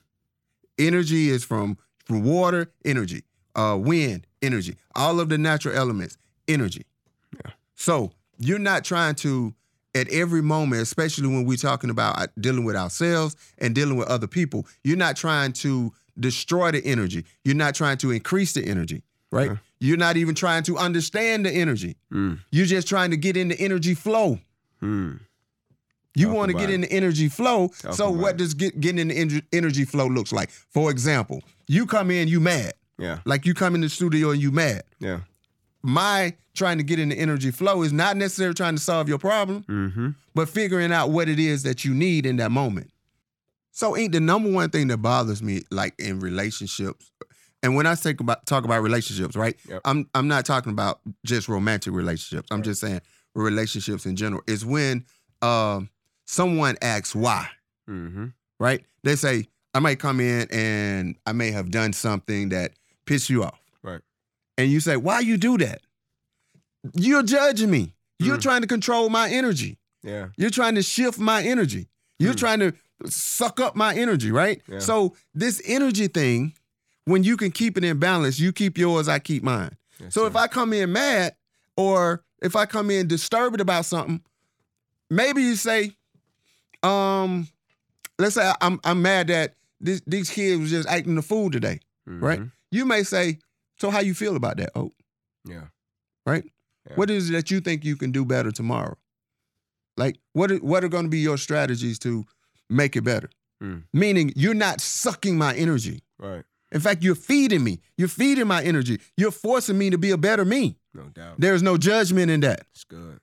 Energy 0.78 1.30
is 1.30 1.44
from 1.44 1.78
from 2.06 2.24
water, 2.24 2.72
energy, 2.86 3.24
uh, 3.56 3.78
wind, 3.80 4.28
energy, 4.44 4.76
all 4.96 5.20
of 5.20 5.30
the 5.30 5.38
natural 5.38 5.76
elements, 5.76 6.18
energy. 6.48 6.86
Yeah. 7.34 7.52
So 7.76 8.12
you're 8.38 8.60
not 8.60 8.84
trying 8.84 9.16
to 9.16 9.54
at 9.96 10.10
every 10.10 10.42
moment, 10.42 10.82
especially 10.82 11.28
when 11.28 11.46
we're 11.46 11.58
talking 11.58 11.90
about 11.90 12.20
uh, 12.20 12.28
dealing 12.40 12.64
with 12.64 12.76
ourselves 12.76 13.36
and 13.60 13.76
dealing 13.76 13.96
with 13.96 14.08
other 14.08 14.28
people, 14.28 14.66
you're 14.84 14.98
not 14.98 15.16
trying 15.16 15.54
to 15.54 15.94
destroy 16.20 16.72
the 16.72 16.84
energy. 16.86 17.26
You're 17.44 17.56
not 17.56 17.76
trying 17.76 17.98
to 18.00 18.12
increase 18.12 18.54
the 18.54 18.66
energy, 18.66 19.04
right? 19.32 19.52
You're 19.80 19.98
not 19.98 20.18
even 20.18 20.34
trying 20.34 20.64
to 20.64 20.78
understand 20.78 21.46
the 21.46 21.52
energy. 21.52 21.98
Mm. 22.12 22.40
You're 22.52 22.66
just 22.66 22.88
trying 22.88 23.12
to 23.12 23.18
get 23.18 23.36
in 23.36 23.50
the 23.50 23.60
energy 23.60 23.94
flow. 23.94 24.40
Mm. 24.82 25.20
You 26.16 26.30
want 26.30 26.52
to 26.52 26.58
get 26.58 26.70
in 26.70 26.82
the 26.82 26.92
energy 26.92 27.28
flow. 27.28 27.70
Talk 27.80 27.94
so 27.94 28.10
what 28.12 28.36
it. 28.36 28.38
does 28.38 28.54
get, 28.54 28.80
getting 28.80 29.00
in 29.00 29.08
the 29.08 29.16
ener- 29.16 29.46
energy 29.52 29.84
flow 29.84 30.08
looks 30.08 30.32
like? 30.32 30.52
For 30.52 30.92
example, 30.92 31.42
you 31.68 31.86
come 31.86 32.12
in, 32.12 32.28
you 32.28 32.40
mad. 32.40 32.74
Yeah. 32.98 33.20
Like 33.26 33.46
you 33.46 33.54
come 33.54 33.76
in 33.76 33.82
the 33.82 33.90
studio 33.90 34.32
and 34.32 34.42
you 34.42 34.52
mad. 34.52 34.84
Yeah. 35.00 35.22
My 35.82 36.36
trying 36.54 36.78
to 36.78 36.84
get 36.84 37.00
in 37.00 37.10
the 37.10 37.16
energy 37.16 37.52
flow 37.52 37.82
is 37.84 37.92
not 37.92 38.16
necessarily 38.16 38.54
trying 38.54 38.76
to 38.76 38.82
solve 38.82 39.10
your 39.10 39.18
problem, 39.18 39.64
Mm-hmm. 39.64 40.10
but 40.36 40.48
figuring 40.48 40.92
out 40.94 41.10
what 41.10 41.28
it 41.28 41.40
is 41.40 41.64
that 41.64 41.84
you 41.84 41.94
need 41.94 42.26
in 42.26 42.38
that 42.38 42.52
moment. 42.52 42.92
So 43.72 43.98
ain't 43.98 44.12
the 44.12 44.20
number 44.20 44.52
one 44.52 44.70
thing 44.70 44.88
that 44.90 44.98
bothers 44.98 45.42
me 45.42 45.64
like 45.72 45.96
in 46.00 46.20
relationships. 46.20 47.12
And 47.64 47.76
when 47.76 47.88
I 47.88 47.96
think 47.96 48.20
about 48.20 48.46
talk 48.46 48.66
about 48.66 48.84
relationships, 48.84 49.36
right? 49.36 49.56
Yep. 49.68 49.82
I'm 49.86 50.08
I'm 50.14 50.28
not 50.28 50.46
talking 50.46 50.72
about 50.72 51.00
just 51.26 51.50
romantic 51.50 51.94
relationships. 51.94 52.48
I'm 52.52 52.58
Right. 52.60 52.66
just 52.66 52.82
saying 52.82 53.02
relationships 53.36 54.06
in 54.06 54.16
general. 54.16 54.44
Is 54.48 54.64
when 54.66 55.06
um 55.42 55.90
someone 56.26 56.78
asks 56.82 57.16
why, 57.16 57.48
Mm-hmm. 57.90 58.28
right? 58.60 58.86
They 59.04 59.16
say, 59.16 59.48
I 59.74 59.80
might 59.80 60.00
come 60.00 60.20
in 60.20 60.48
and 60.52 61.16
I 61.26 61.32
may 61.34 61.52
have 61.52 61.72
done 61.72 61.94
something 61.94 62.50
that 62.50 62.74
pissed 63.06 63.30
you 63.30 63.44
off. 63.44 63.60
Right. 63.82 64.02
And 64.58 64.72
you 64.72 64.80
say, 64.80 64.98
why 64.98 65.20
you 65.20 65.38
do 65.38 65.58
that? 65.60 65.82
You're 66.96 67.24
judging 67.24 67.72
me. 67.72 67.94
You're 68.20 68.38
Mm. 68.38 68.42
trying 68.42 68.62
to 68.62 68.68
control 68.68 69.10
my 69.10 69.30
energy. 69.30 69.78
Yeah. 70.04 70.30
You're 70.38 70.50
trying 70.50 70.76
to 70.76 70.84
shift 70.84 71.18
my 71.20 71.42
energy. 71.44 71.88
You're 72.20 72.34
Hmm. 72.34 72.38
trying 72.38 72.60
to 72.60 72.74
suck 73.10 73.60
up 73.60 73.76
my 73.76 73.96
energy, 73.96 74.32
right? 74.32 74.62
Yeah. 74.68 74.80
So 74.80 75.16
this 75.34 75.62
energy 75.66 76.08
thing, 76.08 76.54
when 77.06 77.24
you 77.24 77.36
can 77.38 77.52
keep 77.52 77.78
it 77.78 77.84
in 77.84 78.00
balance, 78.00 78.40
you 78.40 78.52
keep 78.54 78.78
yours, 78.78 79.08
I 79.08 79.20
keep 79.20 79.44
mine. 79.44 79.76
Yes, 80.00 80.14
So 80.14 80.26
if. 80.26 80.36
I 80.36 80.48
come 80.48 80.74
in 80.74 80.92
mad 80.92 81.36
or 81.76 82.24
if 82.42 82.56
I 82.56 82.66
come 82.66 82.90
in 82.92 83.08
disturbed 83.08 83.60
about 83.62 83.86
something, 83.86 84.22
maybe 85.10 85.42
you 85.42 85.56
say, 85.56 85.96
um, 86.82 87.48
let's 88.20 88.36
say 88.36 88.52
I'm 88.62 88.80
I'm 88.84 89.02
mad 89.02 89.28
that 89.28 89.56
this, 89.80 90.02
these 90.06 90.30
kids 90.30 90.60
was 90.62 90.70
just 90.70 90.88
acting 90.88 91.16
the 91.16 91.22
fool 91.22 91.50
today, 91.50 91.80
right? 92.06 92.42
You 92.74 92.86
may 92.86 93.04
say, 93.04 93.38
so 93.80 93.92
how 93.92 94.00
you 94.00 94.14
feel 94.16 94.36
about 94.36 94.58
that? 94.58 94.72
Oh, 94.76 94.94
Yeah. 95.46 95.68
right? 96.26 96.44
Yeah. 96.90 96.96
What 96.96 97.10
is 97.12 97.30
it 97.30 97.34
that 97.34 97.52
you 97.52 97.60
think 97.62 97.86
you 97.86 97.96
can 97.96 98.12
do 98.12 98.26
better 98.26 98.52
tomorrow? 98.52 98.98
Like, 99.96 100.18
what 100.34 100.52
are, 100.52 100.58
what 100.58 100.84
are 100.84 100.90
going 100.90 101.04
to 101.06 101.10
be 101.10 101.20
your 101.20 101.38
strategies 101.38 102.00
to 102.00 102.26
make 102.70 102.96
it 102.96 103.04
better? 103.04 103.30
Mm. 103.62 103.84
Meaning, 103.94 104.34
you're 104.36 104.56
not 104.56 104.82
sucking 104.82 105.38
my 105.38 105.54
energy. 105.56 106.02
Right. 106.18 106.44
In 106.72 106.80
fact, 106.82 107.04
you're 107.04 107.14
feeding 107.16 107.64
me. 107.64 107.80
You're 107.98 108.08
feeding 108.08 108.48
my 108.48 108.64
energy. 108.64 109.00
You're 109.18 109.30
forcing 109.32 109.78
me 109.78 109.92
to 109.92 109.98
be 110.00 110.10
a 110.10 110.18
better 110.18 110.44
me. 110.44 110.78
No 110.96 111.04
doubt. 111.04 111.36
There's 111.38 111.62
no 111.62 111.78
judgment 111.78 112.32
in 112.32 112.40
that. 112.40 112.62
It's 112.74 112.84
good. 112.84 113.20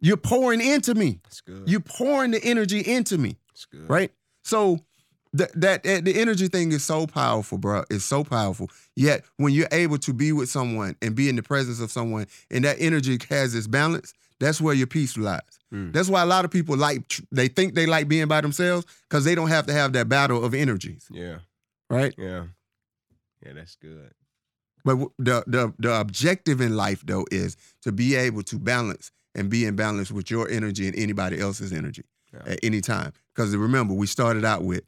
You're 0.00 0.16
pouring 0.16 0.62
into 0.62 0.94
me. 0.94 1.20
It's 1.26 1.42
good. 1.42 1.68
You're 1.68 1.80
pouring 1.80 2.30
the 2.30 2.42
energy 2.42 2.80
into 2.80 3.18
me, 3.18 3.36
It's 3.52 3.66
good. 3.66 3.88
right? 3.88 4.10
So, 4.44 4.80
that, 5.32 5.52
that 5.60 5.82
that 5.84 6.04
the 6.04 6.18
energy 6.20 6.48
thing 6.48 6.72
is 6.72 6.84
so 6.84 7.06
powerful, 7.06 7.58
bro. 7.58 7.84
It's 7.90 8.04
so 8.04 8.24
powerful. 8.24 8.70
Yet 8.94 9.24
when 9.36 9.52
you're 9.52 9.68
able 9.72 9.98
to 9.98 10.12
be 10.12 10.32
with 10.32 10.48
someone 10.48 10.96
and 11.02 11.14
be 11.14 11.28
in 11.28 11.36
the 11.36 11.42
presence 11.42 11.80
of 11.80 11.90
someone, 11.90 12.26
and 12.50 12.64
that 12.64 12.76
energy 12.80 13.18
has 13.28 13.54
its 13.54 13.66
balance, 13.66 14.14
that's 14.40 14.60
where 14.60 14.74
your 14.74 14.86
peace 14.86 15.16
lies. 15.16 15.40
Mm. 15.72 15.92
That's 15.92 16.08
why 16.08 16.22
a 16.22 16.26
lot 16.26 16.44
of 16.44 16.50
people 16.50 16.76
like 16.76 17.02
they 17.32 17.48
think 17.48 17.74
they 17.74 17.86
like 17.86 18.08
being 18.08 18.28
by 18.28 18.40
themselves 18.40 18.86
because 19.08 19.24
they 19.24 19.34
don't 19.34 19.48
have 19.48 19.66
to 19.66 19.72
have 19.72 19.92
that 19.94 20.08
battle 20.08 20.44
of 20.44 20.54
energies, 20.54 21.06
Yeah. 21.10 21.38
right? 21.90 22.14
Yeah. 22.16 22.44
Yeah, 23.44 23.52
that's 23.54 23.76
good. 23.76 24.12
But 24.84 24.98
the 25.18 25.42
the 25.46 25.72
the 25.78 26.00
objective 26.00 26.60
in 26.60 26.76
life 26.76 27.02
though 27.04 27.24
is 27.30 27.56
to 27.82 27.92
be 27.92 28.14
able 28.14 28.42
to 28.44 28.58
balance 28.58 29.10
and 29.34 29.50
be 29.50 29.64
in 29.66 29.76
balance 29.76 30.10
with 30.12 30.30
your 30.30 30.48
energy 30.48 30.86
and 30.86 30.96
anybody 30.96 31.40
else's 31.40 31.72
energy 31.72 32.04
Yeah. 32.32 32.52
at 32.52 32.60
any 32.62 32.80
time. 32.80 33.12
Because 33.34 33.54
remember, 33.56 33.92
we 33.92 34.06
started 34.06 34.44
out 34.44 34.62
with 34.62 34.84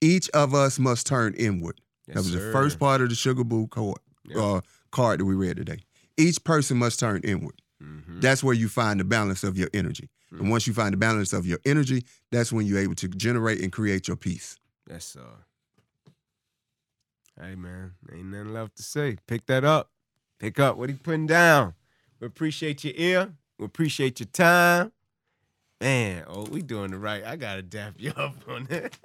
each 0.00 0.28
of 0.30 0.54
us 0.54 0.78
must 0.78 1.06
turn 1.06 1.34
inward. 1.34 1.80
Yes, 2.06 2.14
that 2.16 2.20
was 2.22 2.32
the 2.32 2.52
first 2.52 2.78
part 2.78 3.00
of 3.00 3.08
the 3.10 3.14
Sugar 3.14 3.44
Boo 3.44 3.66
card, 3.68 3.98
Yeah. 4.24 4.40
uh, 4.42 4.60
card 4.90 5.20
that 5.20 5.24
we 5.24 5.34
read 5.34 5.56
today. 5.56 5.78
Each 6.16 6.42
person 6.42 6.76
must 6.78 6.98
turn 7.00 7.20
inward. 7.22 7.60
Mhm. 7.82 8.20
That's 8.20 8.42
where 8.42 8.54
you 8.54 8.68
find 8.68 8.98
the 8.98 9.04
balance 9.04 9.44
of 9.44 9.56
your 9.56 9.68
energy. 9.74 10.08
Mm. 10.32 10.40
And 10.40 10.50
once 10.50 10.66
you 10.66 10.74
find 10.74 10.92
the 10.92 10.96
balance 10.96 11.32
of 11.32 11.46
your 11.46 11.58
energy, 11.64 12.04
that's 12.32 12.52
when 12.52 12.66
you're 12.66 12.78
able 12.80 12.96
to 12.96 13.08
generate 13.08 13.60
and 13.60 13.70
create 13.72 14.08
your 14.08 14.16
peace. 14.16 14.56
That's 14.86 15.14
uh. 15.16 15.22
Hey 17.40 17.54
man, 17.54 17.92
ain't 18.12 18.26
nothing 18.26 18.52
left 18.52 18.76
to 18.78 18.82
say. 18.82 19.16
Pick 19.26 19.46
that 19.46 19.64
up. 19.64 19.90
Pick 20.40 20.58
up 20.58 20.76
what 20.76 20.88
he 20.88 20.96
putting 20.96 21.26
down. 21.26 21.74
We 22.20 22.26
appreciate 22.26 22.82
your 22.84 22.94
ear. 22.96 23.34
We 23.58 23.64
appreciate 23.66 24.18
your 24.18 24.26
time. 24.26 24.92
Man, 25.80 26.24
oh, 26.26 26.44
we 26.50 26.62
doing 26.62 26.90
the 26.90 26.98
right. 26.98 27.22
I 27.24 27.36
gotta 27.36 27.62
dap 27.62 27.94
you 27.98 28.10
up 28.16 28.34
on 28.48 28.64
that. 28.64 28.98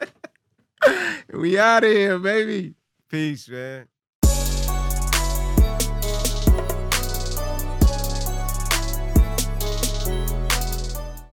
we 1.34 1.58
out 1.60 1.84
of 1.84 1.92
here, 1.92 2.20
baby. 2.20 2.76
Peace, 3.10 3.48
man. 3.50 3.88